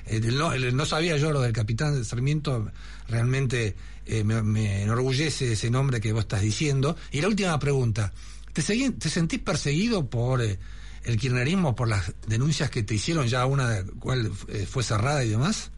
[0.05, 2.71] eh, no, no sabía yo lo del capitán Sarmiento,
[3.09, 3.75] realmente
[4.05, 6.95] eh, me, enorgullece ese nombre que vos estás diciendo.
[7.11, 8.13] Y la última pregunta,
[8.53, 10.59] ¿te, segui- te sentís perseguido por eh,
[11.03, 15.25] el kirchnerismo, por las denuncias que te hicieron, ya una de cual eh, fue cerrada
[15.25, 15.71] y demás?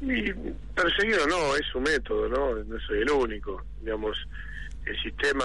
[0.00, 0.32] Y
[0.74, 2.64] perseguido no, es su método, ¿no?
[2.64, 3.64] No soy el único.
[3.80, 4.16] Digamos,
[4.84, 5.44] el sistema,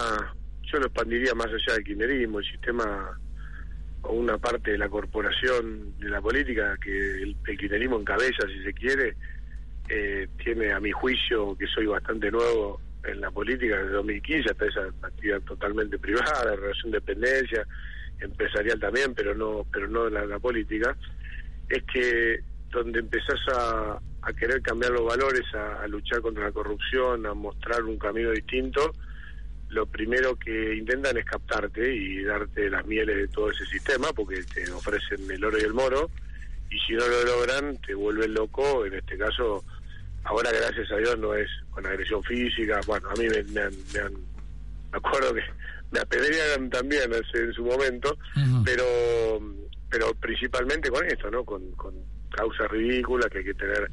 [0.64, 3.18] yo lo expandiría más allá del kirchnerismo, el sistema
[4.04, 8.64] o una parte de la corporación de la política que el, el kirchnerismo encabeza, si
[8.64, 9.16] se quiere,
[9.90, 14.66] eh, tiene a mi juicio, que soy bastante nuevo en la política desde 2015, hasta
[14.66, 17.66] esa actividad totalmente privada, relación de dependencia,
[18.20, 20.96] empresarial también, pero no, pero no en la, la política,
[21.68, 22.40] es que
[22.70, 27.34] donde empezás a, a querer cambiar los valores, a, a luchar contra la corrupción, a
[27.34, 28.94] mostrar un camino distinto,
[29.70, 34.44] lo primero que intentan es captarte y darte las mieles de todo ese sistema, porque
[34.54, 36.10] te ofrecen el oro y el moro,
[36.70, 39.64] y si no lo logran, te vuelven loco, en este caso,
[40.26, 43.74] ahora gracias a Dios no es con agresión física, bueno, a mí me, me han,
[43.94, 44.14] me han-
[44.92, 45.42] me acuerdo que
[45.92, 48.18] me apedrearon también en su momento,
[48.66, 48.84] pero
[49.90, 51.44] pero principalmente con esto, ¿no?
[51.44, 51.94] Con, con
[52.30, 53.90] causas ridículas que hay que tener,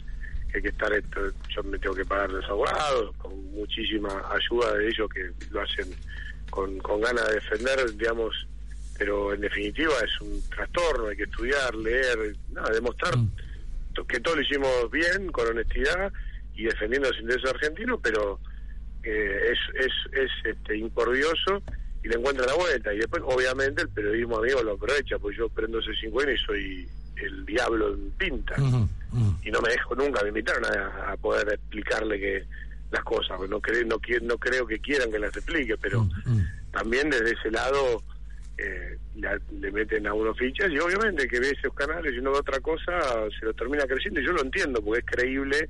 [0.49, 4.75] que hay que estar, esto, yo me tengo que pagar los abogados, con muchísima ayuda
[4.75, 5.89] de ellos que lo hacen
[6.51, 8.47] con, con ganas de defender, digamos,
[8.99, 13.15] pero en definitiva es un trastorno, hay que estudiar, leer, nada, demostrar
[13.95, 16.13] to- que todo lo hicimos bien, con honestidad
[16.55, 18.41] y defendiendo los intereses argentinos, pero
[19.05, 21.63] eh, es, es, es este, incordioso
[22.03, 22.93] y le encuentra la vuelta.
[22.93, 26.89] Y después, obviamente, el periodismo amigo lo aprovecha, pues yo prendo ese 50 y soy
[27.23, 28.55] el diablo en pinta.
[29.43, 32.45] Y no me dejo nunca, me invitaron a, a poder explicarle que
[32.91, 36.07] las cosas, pues no, creo no, no creo que quieran que las explique, pero
[36.73, 38.03] también desde ese lado
[38.59, 42.33] eh, la- le meten a uno fichas y obviamente que ve esos canales y no
[42.33, 42.93] ve otra cosa
[43.39, 44.21] se lo termina creciendo.
[44.21, 45.69] Y yo lo entiendo porque es creíble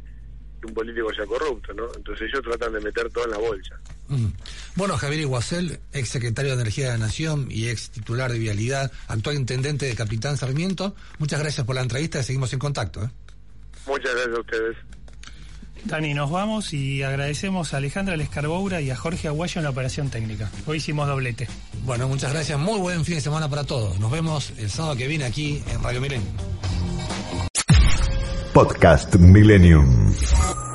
[0.61, 1.85] que un político sea corrupto, ¿no?
[1.97, 3.81] Entonces ellos tratan de meter todo en la bolsa.
[4.09, 4.27] Mm.
[4.77, 8.91] Bueno, Javier Iguacel, ex secretario de Energía de la Nación y ex titular de Vialidad,
[9.09, 13.03] actual intendente de Capitán Sarmiento, muchas gracias por la entrevista y seguimos en contacto.
[13.03, 13.11] ¿eh?
[13.87, 14.77] Muchas gracias a ustedes.
[15.85, 20.11] Dani, nos vamos y agradecemos a Alejandra Lescarboura y a Jorge Aguayo en la operación
[20.11, 20.51] técnica.
[20.67, 21.49] Hoy hicimos doblete.
[21.85, 22.59] Bueno, muchas gracias.
[22.59, 23.99] Muy buen fin de semana para todos.
[24.01, 26.29] Nos vemos el sábado que viene aquí en Radio Milenio.
[28.59, 30.68] Podcast Millennium.